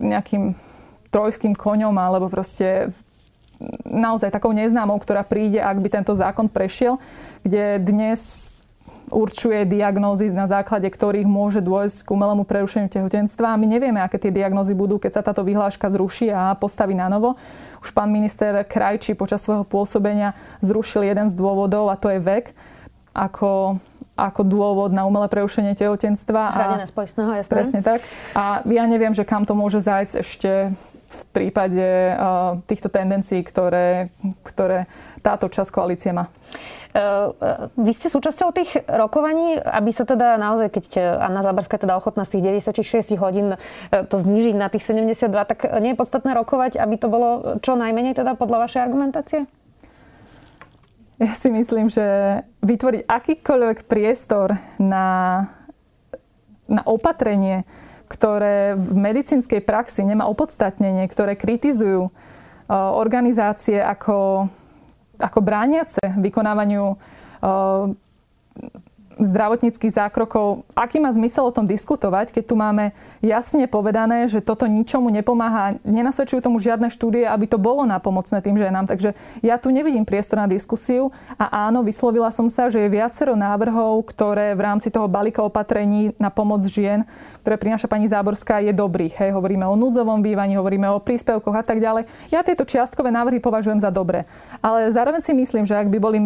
nejakým 0.00 0.56
trojským 1.12 1.54
koňom 1.54 1.94
alebo 1.94 2.26
proste 2.26 2.90
naozaj 3.86 4.34
takou 4.34 4.50
neznámou, 4.50 4.98
ktorá 4.98 5.22
príde, 5.22 5.62
ak 5.62 5.78
by 5.78 5.88
tento 5.92 6.12
zákon 6.16 6.50
prešiel, 6.50 6.98
kde 7.46 7.78
dnes 7.78 8.20
určuje 9.12 9.68
diagnózy, 9.68 10.32
na 10.32 10.48
základe 10.48 10.88
ktorých 10.88 11.28
môže 11.28 11.60
dôjsť 11.60 12.06
k 12.06 12.08
umelému 12.14 12.44
prerušeniu 12.48 12.88
tehotenstva. 12.88 13.58
My 13.60 13.66
nevieme, 13.68 14.00
aké 14.00 14.16
tie 14.16 14.32
diagnózy 14.32 14.72
budú, 14.72 14.96
keď 14.96 15.20
sa 15.20 15.22
táto 15.24 15.44
vyhláška 15.44 15.90
zruší 15.92 16.32
a 16.32 16.56
postaví 16.56 16.96
na 16.96 17.08
novo. 17.12 17.36
Už 17.84 17.92
pán 17.92 18.08
minister 18.08 18.64
Krajčí 18.64 19.12
počas 19.12 19.44
svojho 19.44 19.68
pôsobenia 19.68 20.32
zrušil 20.64 21.04
jeden 21.04 21.28
z 21.28 21.34
dôvodov 21.36 21.92
a 21.92 21.98
to 22.00 22.08
je 22.08 22.20
vek 22.20 22.56
ako, 23.14 23.78
ako 24.18 24.40
dôvod 24.42 24.90
na 24.90 25.06
umelé 25.06 25.30
prerušenie 25.30 25.78
tehotenstva. 25.78 26.40
Hradené 26.50 26.86
z 26.90 26.94
poistného, 26.94 27.30
jasné. 27.38 27.52
Presne 27.52 27.80
tak. 27.84 28.00
A 28.34 28.64
ja 28.66 28.84
neviem, 28.90 29.14
že 29.14 29.22
kam 29.22 29.46
to 29.46 29.54
môže 29.54 29.78
zájsť 29.78 30.14
ešte 30.18 30.50
v 31.14 31.22
prípade 31.30 31.86
uh, 32.10 32.58
týchto 32.66 32.90
tendencií, 32.90 33.46
ktoré, 33.46 34.10
ktoré 34.42 34.90
táto 35.22 35.46
časť 35.46 35.70
koalície 35.70 36.10
má. 36.10 36.26
Vy 37.74 37.90
ste 37.90 38.06
súčasťou 38.06 38.54
tých 38.54 38.78
rokovaní, 38.86 39.58
aby 39.58 39.90
sa 39.90 40.06
teda 40.06 40.38
naozaj, 40.38 40.70
keď 40.70 41.18
Anna 41.26 41.42
Záborská 41.42 41.74
teda 41.74 41.98
ochotná 41.98 42.22
z 42.22 42.38
tých 42.38 42.70
96 42.70 43.18
hodín 43.18 43.58
to 43.90 44.14
znižiť 44.14 44.54
na 44.54 44.70
tých 44.70 44.86
72, 44.86 45.26
tak 45.42 45.66
nie 45.82 45.92
je 45.94 45.98
podstatné 45.98 46.30
rokovať, 46.38 46.78
aby 46.78 46.94
to 46.94 47.10
bolo 47.10 47.58
čo 47.58 47.74
najmenej 47.74 48.14
teda 48.14 48.38
podľa 48.38 48.70
vašej 48.70 48.80
argumentácie? 48.86 49.50
Ja 51.18 51.34
si 51.34 51.50
myslím, 51.50 51.90
že 51.90 52.42
vytvoriť 52.62 53.10
akýkoľvek 53.10 53.78
priestor 53.90 54.54
na, 54.78 55.06
na 56.70 56.82
opatrenie, 56.86 57.66
ktoré 58.06 58.78
v 58.78 58.94
medicínskej 58.94 59.66
praxi 59.66 60.06
nemá 60.06 60.30
opodstatnenie, 60.30 61.10
ktoré 61.10 61.34
kritizujú 61.34 62.14
organizácie 62.70 63.82
ako 63.82 64.46
ako 65.20 65.40
brániace 65.40 66.00
vykonávaniu 66.18 66.94
zdravotníckých 69.18 69.94
zákrokov, 69.94 70.66
aký 70.74 70.98
má 70.98 71.10
zmysel 71.14 71.46
o 71.46 71.54
tom 71.54 71.64
diskutovať, 71.64 72.34
keď 72.34 72.44
tu 72.50 72.54
máme 72.58 72.90
jasne 73.22 73.70
povedané, 73.70 74.26
že 74.26 74.42
toto 74.42 74.66
ničomu 74.66 75.10
nepomáha, 75.10 75.78
nenasvedčujú 75.86 76.42
tomu 76.42 76.58
žiadne 76.58 76.90
štúdie, 76.90 77.22
aby 77.24 77.46
to 77.46 77.56
bolo 77.56 77.86
napomocné 77.86 78.42
tým 78.42 78.58
ženám. 78.58 78.90
Takže 78.90 79.14
ja 79.40 79.56
tu 79.56 79.70
nevidím 79.70 80.02
priestor 80.02 80.42
na 80.42 80.48
diskusiu 80.50 81.14
a 81.38 81.70
áno, 81.70 81.86
vyslovila 81.86 82.34
som 82.34 82.50
sa, 82.50 82.66
že 82.66 82.82
je 82.82 82.90
viacero 82.90 83.38
návrhov, 83.38 84.02
ktoré 84.10 84.52
v 84.58 84.64
rámci 84.66 84.90
toho 84.90 85.06
balíka 85.06 85.46
opatrení 85.46 86.12
na 86.18 86.28
pomoc 86.28 86.66
žien, 86.66 87.06
ktoré 87.46 87.54
prináša 87.54 87.86
pani 87.86 88.10
Záborská, 88.10 88.64
je 88.64 88.74
dobrých. 88.74 89.14
Hej, 89.20 89.30
hovoríme 89.36 89.62
o 89.68 89.78
núdzovom 89.78 90.24
bývaní, 90.24 90.58
hovoríme 90.58 90.90
o 90.90 90.98
príspevkoch 90.98 91.54
a 91.54 91.64
tak 91.64 91.78
ďalej. 91.78 92.08
Ja 92.34 92.42
tieto 92.42 92.66
čiastkové 92.66 93.14
návrhy 93.14 93.38
považujem 93.38 93.78
za 93.78 93.94
dobré. 93.94 94.26
Ale 94.58 94.90
zároveň 94.90 95.22
si 95.22 95.32
myslím, 95.36 95.68
že 95.68 95.78
ak 95.78 95.92
by 95.92 95.98
boli 96.00 96.18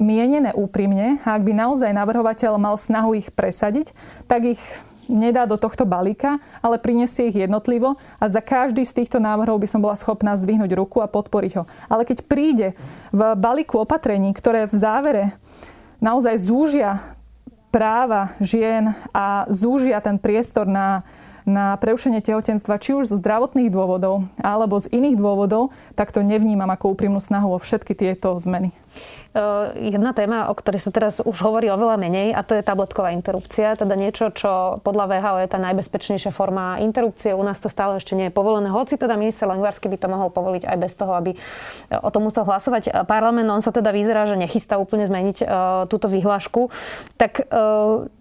mienené 0.00 0.50
úprimne, 0.56 1.22
ak 1.22 1.42
by 1.44 1.52
naozaj 1.54 1.92
navrhovať 1.94 2.31
navrhovateľ 2.32 2.56
mal 2.56 2.76
snahu 2.80 3.12
ich 3.12 3.28
presadiť, 3.28 3.92
tak 4.24 4.56
ich 4.56 4.62
nedá 5.04 5.44
do 5.44 5.60
tohto 5.60 5.84
balíka, 5.84 6.40
ale 6.64 6.80
prinesie 6.80 7.28
ich 7.28 7.36
jednotlivo 7.36 8.00
a 8.16 8.24
za 8.32 8.40
každý 8.40 8.88
z 8.88 9.04
týchto 9.04 9.20
návrhov 9.20 9.60
by 9.60 9.68
som 9.68 9.84
bola 9.84 9.98
schopná 9.98 10.32
zdvihnúť 10.40 10.72
ruku 10.72 11.04
a 11.04 11.10
podporiť 11.10 11.52
ho. 11.60 11.68
Ale 11.92 12.08
keď 12.08 12.24
príde 12.24 12.68
v 13.12 13.20
balíku 13.36 13.84
opatrení, 13.84 14.32
ktoré 14.32 14.64
v 14.64 14.76
závere 14.78 15.24
naozaj 16.00 16.40
zúžia 16.40 17.04
práva 17.68 18.32
žien 18.40 18.96
a 19.12 19.44
zúžia 19.52 20.00
ten 20.00 20.16
priestor 20.16 20.64
na 20.64 21.04
na 21.42 21.74
prerušenie 21.74 22.22
tehotenstva, 22.22 22.78
či 22.78 22.94
už 22.94 23.10
zo 23.10 23.16
zdravotných 23.18 23.70
dôvodov 23.70 24.30
alebo 24.38 24.78
z 24.78 24.86
iných 24.94 25.18
dôvodov, 25.18 25.74
tak 25.98 26.14
to 26.14 26.22
nevnímam 26.22 26.70
ako 26.70 26.94
úprimnú 26.94 27.18
snahu 27.18 27.54
o 27.54 27.58
všetky 27.58 27.98
tieto 27.98 28.38
zmeny. 28.38 28.70
Eh, 29.32 29.88
jedna 29.96 30.12
téma, 30.12 30.52
o 30.52 30.54
ktorej 30.54 30.84
sa 30.84 30.92
teraz 30.92 31.16
už 31.24 31.40
hovorí 31.40 31.64
oveľa 31.72 31.96
menej, 31.96 32.36
a 32.36 32.44
to 32.44 32.52
je 32.52 32.60
tabletková 32.60 33.16
interrupcia, 33.16 33.80
teda 33.80 33.96
niečo, 33.96 34.28
čo 34.28 34.76
podľa 34.84 35.08
VHO 35.08 35.36
je 35.40 35.48
tá 35.48 35.56
najbezpečnejšia 35.56 36.28
forma 36.28 36.76
interrupcie. 36.84 37.32
U 37.32 37.40
nás 37.40 37.56
to 37.56 37.72
stále 37.72 37.96
ešte 37.96 38.12
nie 38.12 38.28
je 38.28 38.34
povolené, 38.36 38.68
hoci 38.68 39.00
teda 39.00 39.16
minister 39.16 39.48
Lengvarsky 39.48 39.88
by 39.88 39.96
to 39.96 40.12
mohol 40.12 40.28
povoliť 40.28 40.68
aj 40.68 40.76
bez 40.76 40.92
toho, 40.92 41.16
aby 41.16 41.32
o 41.88 42.12
tom 42.12 42.28
musel 42.28 42.44
hlasovať 42.44 43.08
parlament. 43.08 43.48
On 43.48 43.64
sa 43.64 43.72
teda 43.72 43.88
vyzerá, 43.88 44.28
že 44.28 44.36
nechystá 44.36 44.76
úplne 44.76 45.08
zmeniť 45.08 45.48
túto 45.88 46.12
vyhlášku. 46.12 46.68
Tak 47.16 47.48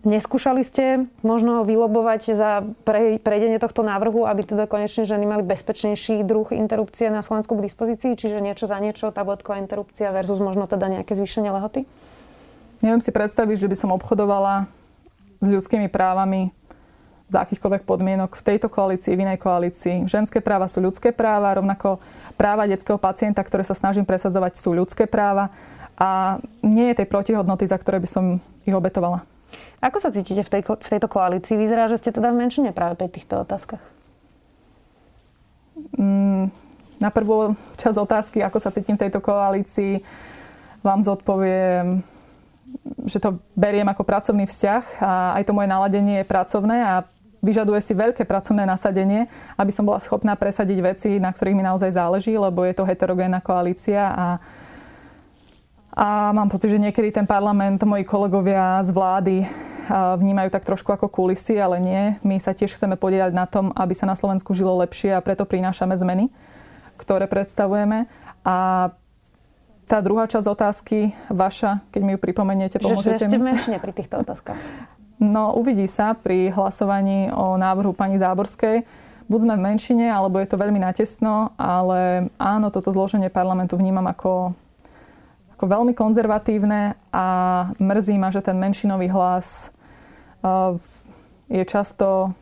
neskúšali 0.07 0.63
ste 0.63 1.12
možno 1.27 1.67
vylobovať 1.67 2.21
za 2.31 2.63
pre, 2.88 3.19
prejdenie 3.19 3.60
tohto 3.60 3.84
návrhu, 3.84 4.23
aby 4.23 4.47
teda 4.47 4.63
konečne 4.63 5.03
ženy 5.03 5.27
mali 5.27 5.43
bezpečnejší 5.43 6.23
druh 6.23 6.55
interrupcie 6.55 7.12
na 7.12 7.19
Slovensku 7.19 7.60
k 7.60 7.67
dispozícii, 7.67 8.15
čiže 8.15 8.39
niečo 8.39 8.63
za 8.63 8.79
niečo, 8.79 9.12
tabletková 9.12 9.60
interrupcia 9.60 10.15
versus 10.15 10.39
možno 10.39 10.61
teda 10.65 10.89
nejaké 10.89 11.13
zvýšenie 11.13 11.50
lehoty? 11.54 11.86
Neviem 12.82 13.02
si 13.02 13.13
predstaviť, 13.13 13.58
že 13.62 13.69
by 13.69 13.78
som 13.78 13.93
obchodovala 13.93 14.65
s 15.41 15.47
ľudskými 15.47 15.89
právami 15.89 16.50
za 17.32 17.47
akýchkoľvek 17.47 17.88
podmienok 17.88 18.36
v 18.36 18.43
tejto 18.43 18.67
koalícii, 18.67 19.15
v 19.15 19.24
inej 19.24 19.39
koalícii. 19.39 20.04
Ženské 20.04 20.43
práva 20.43 20.67
sú 20.67 20.84
ľudské 20.84 21.15
práva, 21.15 21.56
rovnako 21.56 22.04
práva 22.36 22.67
detského 22.67 23.00
pacienta, 23.00 23.39
ktoré 23.39 23.63
sa 23.63 23.71
snažím 23.71 24.04
presadzovať, 24.04 24.60
sú 24.60 24.76
ľudské 24.76 25.08
práva 25.08 25.47
a 25.95 26.41
nie 26.60 26.91
je 26.91 27.00
tej 27.02 27.08
protihodnoty, 27.08 27.63
za 27.63 27.80
ktoré 27.80 28.04
by 28.04 28.10
som 28.10 28.26
ich 28.67 28.76
obetovala. 28.76 29.24
Ako 29.80 29.97
sa 30.04 30.12
cítite 30.12 30.43
v, 30.43 30.50
tej, 30.50 30.62
v 30.67 30.89
tejto 30.91 31.08
koalícii? 31.08 31.56
Vyzerá, 31.56 31.88
že 31.88 32.04
ste 32.04 32.12
teda 32.12 32.36
v 32.36 32.39
menšine 32.43 32.76
práve 32.76 33.00
pri 33.00 33.08
týchto 33.08 33.41
otázkach. 33.47 33.82
Mm, 35.97 36.52
na 37.02 37.10
prvú 37.10 37.58
časť 37.80 37.97
otázky, 37.97 38.38
ako 38.43 38.58
sa 38.62 38.69
cítim 38.76 39.00
v 39.00 39.08
tejto 39.08 39.24
koalícii, 39.24 40.04
vám 40.82 41.06
zodpoviem, 41.06 42.02
že 43.06 43.22
to 43.22 43.38
beriem 43.58 43.88
ako 43.89 44.04
pracovný 44.06 44.46
vzťah 44.46 44.84
a 45.02 45.12
aj 45.41 45.44
to 45.48 45.56
moje 45.56 45.67
naladenie 45.70 46.22
je 46.22 46.30
pracovné 46.30 46.78
a 46.82 46.94
vyžaduje 47.41 47.82
si 47.82 47.98
veľké 47.98 48.24
pracovné 48.26 48.70
nasadenie, 48.70 49.26
aby 49.58 49.72
som 49.74 49.86
bola 49.86 49.98
schopná 49.98 50.38
presadiť 50.38 50.80
veci, 50.82 51.10
na 51.17 51.34
ktorých 51.34 51.58
mi 51.58 51.65
naozaj 51.65 51.98
záleží, 51.98 52.38
lebo 52.38 52.62
je 52.65 52.74
to 52.78 52.86
heterogénna 52.86 53.41
koalícia 53.41 54.13
a 54.13 54.28
a 55.91 56.32
mám 56.32 56.48
pocit, 56.48 56.72
že 56.72 56.80
niekedy 56.80 57.12
ten 57.12 57.28
parlament, 57.28 57.84
moji 57.84 58.08
kolegovia 58.08 58.80
z 58.80 58.96
vlády 58.96 59.44
vnímajú 59.91 60.48
tak 60.48 60.63
trošku 60.63 60.88
ako 60.88 61.12
kulisy, 61.12 61.60
ale 61.60 61.84
nie. 61.84 62.15
My 62.24 62.39
sa 62.39 62.56
tiež 62.56 62.72
chceme 62.72 62.96
podielať 62.96 63.36
na 63.36 63.44
tom, 63.44 63.76
aby 63.76 63.91
sa 63.91 64.08
na 64.08 64.15
Slovensku 64.15 64.56
žilo 64.56 64.72
lepšie 64.80 65.12
a 65.12 65.20
preto 65.20 65.44
prinášame 65.44 65.91
zmeny, 66.00 66.32
ktoré 66.96 67.28
predstavujeme. 67.28 68.08
A 68.48 68.88
tá 69.91 69.99
druhá 69.99 70.23
časť 70.23 70.47
otázky, 70.47 71.12
vaša, 71.27 71.84
keď 71.91 72.01
mi 72.08 72.15
ju 72.15 72.19
pripomeniete, 72.23 72.80
pomôžete 72.80 73.27
že, 73.27 73.27
že 73.27 73.36
ste 73.36 73.43
menšine 73.43 73.77
pri 73.84 73.91
týchto 73.91 74.23
otázkach. 74.23 74.56
No, 75.21 75.54
uvidí 75.54 75.86
sa 75.86 76.17
pri 76.17 76.49
hlasovaní 76.49 77.30
o 77.30 77.54
návrhu 77.54 77.93
pani 77.93 78.17
Záborskej. 78.17 78.82
Buď 79.30 79.39
sme 79.45 79.54
v 79.54 79.65
menšine, 79.69 80.10
alebo 80.10 80.41
je 80.41 80.49
to 80.49 80.58
veľmi 80.58 80.82
natesno, 80.82 81.54
ale 81.62 82.25
áno, 82.41 82.73
toto 82.73 82.89
zloženie 82.89 83.30
parlamentu 83.30 83.77
vnímam 83.77 84.10
ako, 84.10 84.58
ako 85.54 85.63
veľmi 85.69 85.93
konzervatívne 85.93 86.97
a 87.13 87.25
mrzí 87.77 88.17
ma, 88.17 88.34
že 88.34 88.41
ten 88.41 88.58
menšinový 88.58 89.13
hlas 89.13 89.69
uh, 90.41 90.73
je 91.54 91.62
často, 91.69 92.34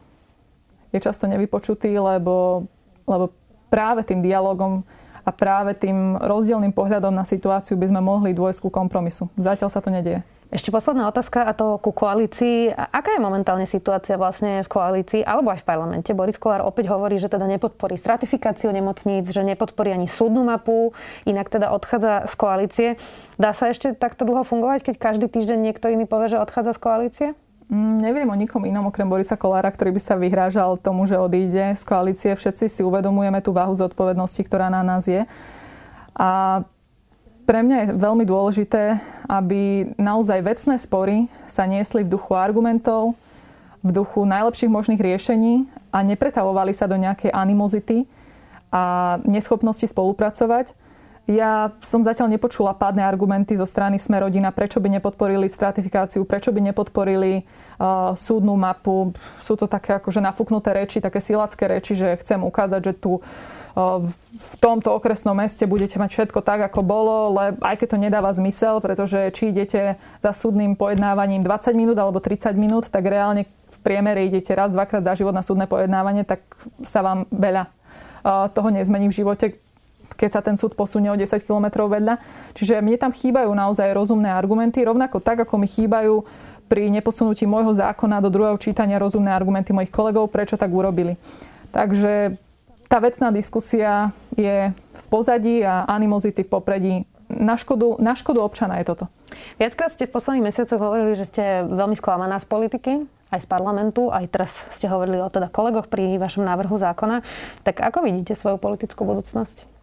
je 0.95 1.03
často 1.03 1.27
nevypočutý, 1.27 1.99
lebo, 1.99 2.63
lebo 3.03 3.35
práve 3.67 4.07
tým 4.07 4.23
dialogom 4.23 4.87
a 5.23 5.29
práve 5.31 5.75
tým 5.75 6.19
rozdielným 6.19 6.71
pohľadom 6.71 7.13
na 7.13 7.23
situáciu 7.23 7.75
by 7.75 7.91
sme 7.91 8.01
mohli 8.03 8.31
dôjsť 8.35 8.59
ku 8.63 8.69
kompromisu. 8.69 9.27
Zatiaľ 9.39 9.69
sa 9.71 9.79
to 9.83 9.91
nedieje. 9.91 10.23
Ešte 10.49 10.73
posledná 10.73 11.05
otázka 11.05 11.45
a 11.45 11.53
to 11.53 11.77
ku 11.77 11.93
koalícii. 11.93 12.73
Aká 12.73 13.13
je 13.13 13.21
momentálne 13.21 13.69
situácia 13.69 14.17
vlastne 14.17 14.65
v 14.65 14.69
koalícii 14.69 15.21
alebo 15.21 15.53
aj 15.53 15.61
v 15.61 15.67
parlamente? 15.69 16.09
Boris 16.09 16.41
Kolár 16.41 16.65
opäť 16.65 16.89
hovorí, 16.89 17.21
že 17.21 17.29
teda 17.29 17.45
nepodporí 17.45 18.01
stratifikáciu 18.01 18.73
nemocníc, 18.73 19.29
že 19.29 19.45
nepodporí 19.45 19.93
ani 19.93 20.09
súdnu 20.09 20.41
mapu, 20.41 20.97
inak 21.29 21.53
teda 21.53 21.69
odchádza 21.69 22.25
z 22.25 22.33
koalície. 22.33 22.89
Dá 23.37 23.53
sa 23.53 23.69
ešte 23.69 23.93
takto 23.93 24.25
dlho 24.25 24.41
fungovať, 24.41 24.89
keď 24.89 24.95
každý 24.97 25.29
týždeň 25.29 25.69
niekto 25.69 25.85
iný 25.85 26.09
povie, 26.09 26.33
že 26.33 26.41
odchádza 26.41 26.73
z 26.73 26.81
koalície? 26.81 27.27
Mm, 27.69 28.01
neviem 28.01 28.25
o 28.25 28.33
nikom 28.33 28.65
inom 28.65 28.89
okrem 28.89 29.05
Borisa 29.05 29.37
Kolára, 29.37 29.69
ktorý 29.69 29.93
by 29.93 30.01
sa 30.01 30.17
vyhrážal 30.17 30.81
tomu, 30.81 31.05
že 31.05 31.21
odíde 31.21 31.77
z 31.77 31.83
koalície. 31.85 32.33
Všetci 32.33 32.65
si 32.65 32.81
uvedomujeme 32.81 33.37
tú 33.45 33.53
váhu 33.53 33.77
zodpovednosti, 33.77 34.41
ktorá 34.41 34.73
na 34.73 34.81
nás 34.81 35.05
je. 35.05 35.21
A 36.17 36.61
pre 37.45 37.61
mňa 37.61 37.77
je 37.77 37.87
veľmi 37.93 38.25
dôležité, 38.25 38.97
aby 39.29 39.93
naozaj 40.01 40.41
vecné 40.41 40.75
spory 40.81 41.17
sa 41.45 41.69
niesli 41.69 42.01
v 42.01 42.09
duchu 42.09 42.33
argumentov, 42.33 43.13
v 43.85 43.89
duchu 43.93 44.25
najlepších 44.25 44.69
možných 44.73 45.01
riešení 45.01 45.69
a 45.93 46.01
nepretavovali 46.01 46.73
sa 46.73 46.89
do 46.89 46.97
nejakej 46.97 47.29
animozity 47.29 48.09
a 48.73 49.17
neschopnosti 49.29 49.85
spolupracovať 49.85 50.73
ja 51.29 51.69
som 51.85 52.01
zatiaľ 52.01 52.33
nepočula 52.33 52.73
pádne 52.73 53.05
argumenty 53.05 53.53
zo 53.53 53.69
strany 53.69 54.01
Smerodina, 54.01 54.49
prečo 54.49 54.81
by 54.81 54.97
nepodporili 54.97 55.45
stratifikáciu, 55.45 56.25
prečo 56.25 56.49
by 56.49 56.73
nepodporili 56.73 57.45
uh, 57.77 58.17
súdnu 58.17 58.57
mapu. 58.57 59.13
Sú 59.45 59.53
to 59.53 59.69
také 59.69 60.01
akože 60.01 60.25
nafúknuté 60.25 60.73
reči, 60.73 60.97
také 60.97 61.21
silacké 61.21 61.69
reči, 61.69 61.93
že 61.93 62.17
chcem 62.25 62.41
ukázať, 62.41 62.81
že 62.81 62.93
tu 62.97 63.21
uh, 63.21 64.01
v 64.41 64.53
tomto 64.57 64.89
okresnom 64.89 65.37
meste 65.37 65.69
budete 65.69 66.01
mať 66.01 66.09
všetko 66.17 66.41
tak, 66.41 66.65
ako 66.65 66.81
bolo, 66.81 67.37
ale 67.37 67.53
aj 67.61 67.77
keď 67.77 67.87
to 67.93 67.97
nedáva 68.01 68.33
zmysel, 68.33 68.81
pretože 68.81 69.29
či 69.29 69.53
idete 69.53 70.01
za 70.25 70.33
súdnym 70.33 70.73
pojednávaním 70.73 71.45
20 71.45 71.77
minút 71.77 72.01
alebo 72.01 72.17
30 72.17 72.57
minút, 72.57 72.89
tak 72.89 73.05
reálne 73.05 73.45
v 73.69 73.77
priemere 73.85 74.25
idete 74.25 74.49
raz, 74.57 74.73
dvakrát 74.73 75.05
za 75.05 75.13
život 75.13 75.37
na 75.37 75.45
súdne 75.45 75.69
pojednávanie, 75.69 76.25
tak 76.25 76.41
sa 76.81 77.05
vám 77.05 77.29
veľa 77.29 77.69
uh, 77.69 78.49
toho 78.49 78.73
nezmení 78.73 79.13
v 79.13 79.17
živote 79.21 79.68
keď 80.19 80.29
sa 80.35 80.41
ten 80.43 80.59
súd 80.59 80.75
posunie 80.75 81.07
o 81.07 81.15
10 81.15 81.31
km 81.47 81.87
vedľa. 81.87 82.19
Čiže 82.59 82.83
mne 82.83 82.99
tam 82.99 83.15
chýbajú 83.15 83.47
naozaj 83.55 83.95
rozumné 83.95 84.27
argumenty, 84.27 84.83
rovnako 84.83 85.23
tak, 85.23 85.47
ako 85.47 85.55
mi 85.55 85.71
chýbajú 85.71 86.27
pri 86.69 86.91
neposunutí 86.91 87.47
môjho 87.47 87.73
zákona 87.73 88.19
do 88.21 88.29
druhého 88.29 88.59
čítania 88.61 89.01
rozumné 89.01 89.31
argumenty 89.31 89.71
mojich 89.71 89.89
kolegov, 89.89 90.29
prečo 90.29 90.59
tak 90.59 90.69
urobili. 90.69 91.17
Takže 91.71 92.37
tá 92.91 92.97
vecná 93.01 93.33
diskusia 93.33 94.13
je 94.37 94.69
v 94.75 95.05
pozadí 95.09 95.63
a 95.65 95.87
animozity 95.89 96.45
v 96.45 96.51
popredí. 96.51 96.95
Na 97.29 97.57
škodu, 97.57 98.01
na 98.01 98.17
škodu 98.17 98.41
občana 98.41 98.81
je 98.81 98.89
toto. 98.89 99.05
Viackrát 99.61 99.93
ste 99.93 100.09
v 100.09 100.13
posledných 100.17 100.49
mesiacoch 100.49 100.81
hovorili, 100.81 101.13
že 101.13 101.29
ste 101.29 101.61
veľmi 101.69 101.93
sklamaná 101.93 102.41
z 102.41 102.49
politiky, 102.49 102.93
aj 103.29 103.45
z 103.45 103.47
parlamentu, 103.49 104.09
aj 104.09 104.25
teraz 104.33 104.57
ste 104.73 104.89
hovorili 104.89 105.21
o 105.21 105.29
teda 105.29 105.53
kolegoch 105.53 105.85
pri 105.85 106.17
vašom 106.17 106.41
návrhu 106.41 106.73
zákona. 106.81 107.21
Tak 107.61 107.77
ako 107.77 108.09
vidíte 108.09 108.33
svoju 108.33 108.57
politickú 108.57 109.05
budúcnosť? 109.05 109.78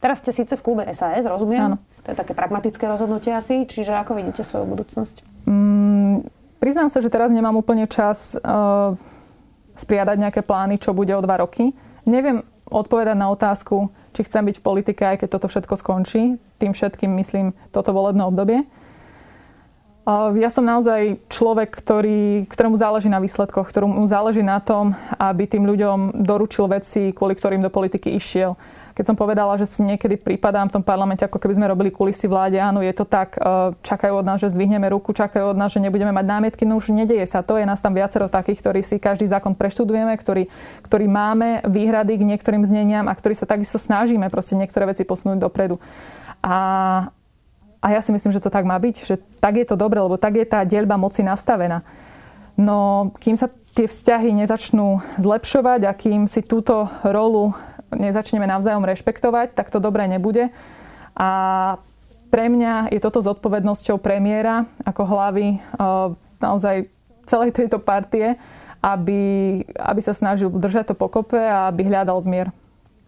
Teraz 0.00 0.24
ste 0.24 0.32
síce 0.32 0.56
v 0.56 0.64
klube 0.64 0.88
SAS, 0.96 1.28
rozumiem. 1.28 1.76
Áno. 1.76 1.76
To 2.08 2.08
je 2.08 2.16
také 2.16 2.32
pragmatické 2.32 2.88
rozhodnutie 2.88 3.36
asi. 3.36 3.68
Čiže 3.68 3.92
ako 4.00 4.16
vidíte 4.16 4.40
svoju 4.40 4.64
budúcnosť? 4.64 5.44
Mm, 5.44 6.24
priznám 6.56 6.88
sa, 6.88 7.04
že 7.04 7.12
teraz 7.12 7.28
nemám 7.28 7.52
úplne 7.60 7.84
čas 7.84 8.32
uh, 8.40 8.96
spriadať 9.76 10.16
nejaké 10.16 10.40
plány, 10.40 10.80
čo 10.80 10.96
bude 10.96 11.12
o 11.12 11.20
dva 11.20 11.44
roky. 11.44 11.76
Neviem 12.08 12.40
odpovedať 12.72 13.12
na 13.12 13.28
otázku, 13.28 13.92
či 14.16 14.24
chcem 14.24 14.48
byť 14.48 14.56
v 14.56 14.64
politike, 14.64 15.02
aj 15.04 15.16
keď 15.20 15.28
toto 15.36 15.52
všetko 15.52 15.74
skončí. 15.76 16.40
Tým 16.56 16.72
všetkým 16.72 17.12
myslím 17.20 17.52
toto 17.68 17.92
volebné 17.92 18.24
obdobie. 18.24 18.64
Uh, 20.08 20.32
ja 20.40 20.48
som 20.48 20.64
naozaj 20.64 21.20
človek, 21.28 21.76
ktorý, 21.76 22.48
ktorému 22.48 22.72
záleží 22.80 23.12
na 23.12 23.20
výsledkoch, 23.20 23.68
ktorému 23.68 24.00
záleží 24.08 24.40
na 24.40 24.64
tom, 24.64 24.96
aby 25.20 25.44
tým 25.44 25.68
ľuďom 25.68 26.24
doručil 26.24 26.72
veci, 26.72 27.12
kvôli 27.12 27.36
ktorým 27.36 27.60
do 27.60 27.68
politiky 27.68 28.16
išiel 28.16 28.56
keď 29.00 29.16
som 29.16 29.16
povedala, 29.16 29.56
že 29.56 29.64
si 29.64 29.80
niekedy 29.80 30.20
prípadám 30.20 30.68
v 30.68 30.76
tom 30.76 30.84
parlamente, 30.84 31.24
ako 31.24 31.40
keby 31.40 31.56
sme 31.56 31.72
robili 31.72 31.88
kulisy 31.88 32.28
vláde, 32.28 32.60
áno, 32.60 32.84
je 32.84 32.92
to 32.92 33.08
tak, 33.08 33.32
e, 33.32 33.72
čakajú 33.80 34.20
od 34.20 34.28
nás, 34.28 34.44
že 34.44 34.52
zdvihneme 34.52 34.84
ruku, 34.92 35.16
čakajú 35.16 35.56
od 35.56 35.56
nás, 35.56 35.72
že 35.72 35.80
nebudeme 35.80 36.12
mať 36.12 36.28
námietky, 36.28 36.68
no 36.68 36.76
už 36.76 36.92
nedeje 36.92 37.24
sa 37.24 37.40
to, 37.40 37.56
je 37.56 37.64
nás 37.64 37.80
tam 37.80 37.96
viacero 37.96 38.28
takých, 38.28 38.60
ktorí 38.60 38.84
si 38.84 39.00
každý 39.00 39.24
zákon 39.24 39.56
preštudujeme, 39.56 40.12
ktorí, 40.20 40.52
ktorí 40.84 41.08
máme 41.08 41.64
výhrady 41.64 42.20
k 42.20 42.28
niektorým 42.28 42.60
zneniam 42.60 43.08
a 43.08 43.16
ktorí 43.16 43.32
sa 43.32 43.48
takisto 43.48 43.80
snažíme 43.80 44.28
proste 44.28 44.52
niektoré 44.52 44.84
veci 44.84 45.08
posunúť 45.08 45.48
dopredu. 45.48 45.80
A, 46.44 46.58
a 47.80 47.86
ja 47.88 48.04
si 48.04 48.12
myslím, 48.12 48.36
že 48.36 48.44
to 48.44 48.52
tak 48.52 48.68
má 48.68 48.76
byť, 48.76 49.08
že 49.08 49.16
tak 49.40 49.56
je 49.56 49.64
to 49.64 49.80
dobre, 49.80 49.96
lebo 49.96 50.20
tak 50.20 50.36
je 50.36 50.44
tá 50.44 50.60
dielba 50.68 51.00
moci 51.00 51.24
nastavená. 51.24 51.88
No, 52.60 53.08
kým 53.16 53.40
sa 53.40 53.48
tie 53.72 53.88
vzťahy 53.88 54.44
nezačnú 54.44 55.00
zlepšovať 55.16 55.88
a 55.88 55.96
kým 55.96 56.28
si 56.28 56.44
túto 56.44 56.84
rolu 57.00 57.56
nezačneme 57.94 58.46
navzájom 58.46 58.86
rešpektovať, 58.86 59.54
tak 59.54 59.70
to 59.70 59.82
dobré 59.82 60.06
nebude. 60.06 60.50
A 61.18 61.28
pre 62.30 62.46
mňa 62.46 62.94
je 62.94 63.02
toto 63.02 63.20
zodpovednosťou 63.20 63.98
premiéra 63.98 64.70
ako 64.86 65.02
hlavy 65.02 65.58
naozaj 66.38 66.86
celej 67.26 67.50
tejto 67.54 67.82
partie, 67.82 68.38
aby, 68.80 69.20
aby 69.76 70.00
sa 70.00 70.16
snažil 70.16 70.48
držať 70.48 70.92
to 70.92 70.94
pokope 70.96 71.36
a 71.36 71.68
aby 71.68 71.90
hľadal 71.90 72.16
zmier. 72.22 72.48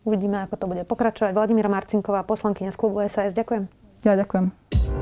Uvidíme, 0.03 0.43
ako 0.45 0.55
to 0.59 0.67
bude 0.67 0.83
pokračovať. 0.85 1.31
Vladimíra 1.31 1.71
Marcinková, 1.71 2.27
poslankyňa 2.27 2.75
z 2.75 2.79
klubu 2.79 3.07
SAS. 3.07 3.33
Ďakujem. 3.33 3.71
Ja 4.03 4.19
ďakujem. 4.19 5.02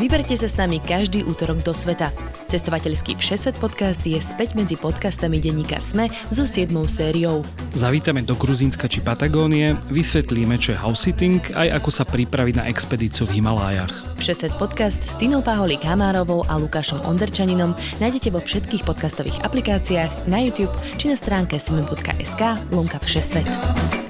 Vyberte 0.00 0.32
sa 0.32 0.48
s 0.48 0.56
nami 0.56 0.80
každý 0.80 1.28
útorok 1.28 1.60
do 1.60 1.76
sveta. 1.76 2.08
Cestovateľský 2.48 3.20
Všeset 3.20 3.60
podcast 3.60 4.00
je 4.00 4.16
späť 4.16 4.56
medzi 4.56 4.80
podcastami 4.80 5.36
denníka 5.36 5.76
Sme 5.76 6.08
so 6.32 6.48
7. 6.48 6.72
sériou. 6.88 7.44
Zavítame 7.76 8.24
do 8.24 8.32
Gruzínska 8.32 8.88
či 8.88 9.04
Patagónie, 9.04 9.76
vysvetlíme, 9.92 10.56
čo 10.56 10.72
je 10.72 10.80
house 10.80 11.04
sitting, 11.04 11.44
aj 11.52 11.76
ako 11.76 11.90
sa 11.92 12.08
pripraviť 12.08 12.54
na 12.56 12.64
expedíciu 12.72 13.28
v 13.28 13.44
Himalájach. 13.44 13.92
Všeset 14.16 14.56
podcast 14.56 15.04
s 15.04 15.20
Tinou 15.20 15.44
Paholik 15.44 15.84
Hamárovou 15.84 16.48
a 16.48 16.56
Lukášom 16.56 17.04
Onderčaninom 17.04 17.76
nájdete 18.00 18.32
vo 18.32 18.40
všetkých 18.40 18.88
podcastových 18.88 19.44
aplikáciách, 19.44 20.24
na 20.32 20.40
YouTube 20.40 20.72
či 20.96 21.12
na 21.12 21.20
stránke 21.20 21.60
sme.sk 21.60 22.42
lomka 22.72 22.96
Všesvet. 23.04 24.09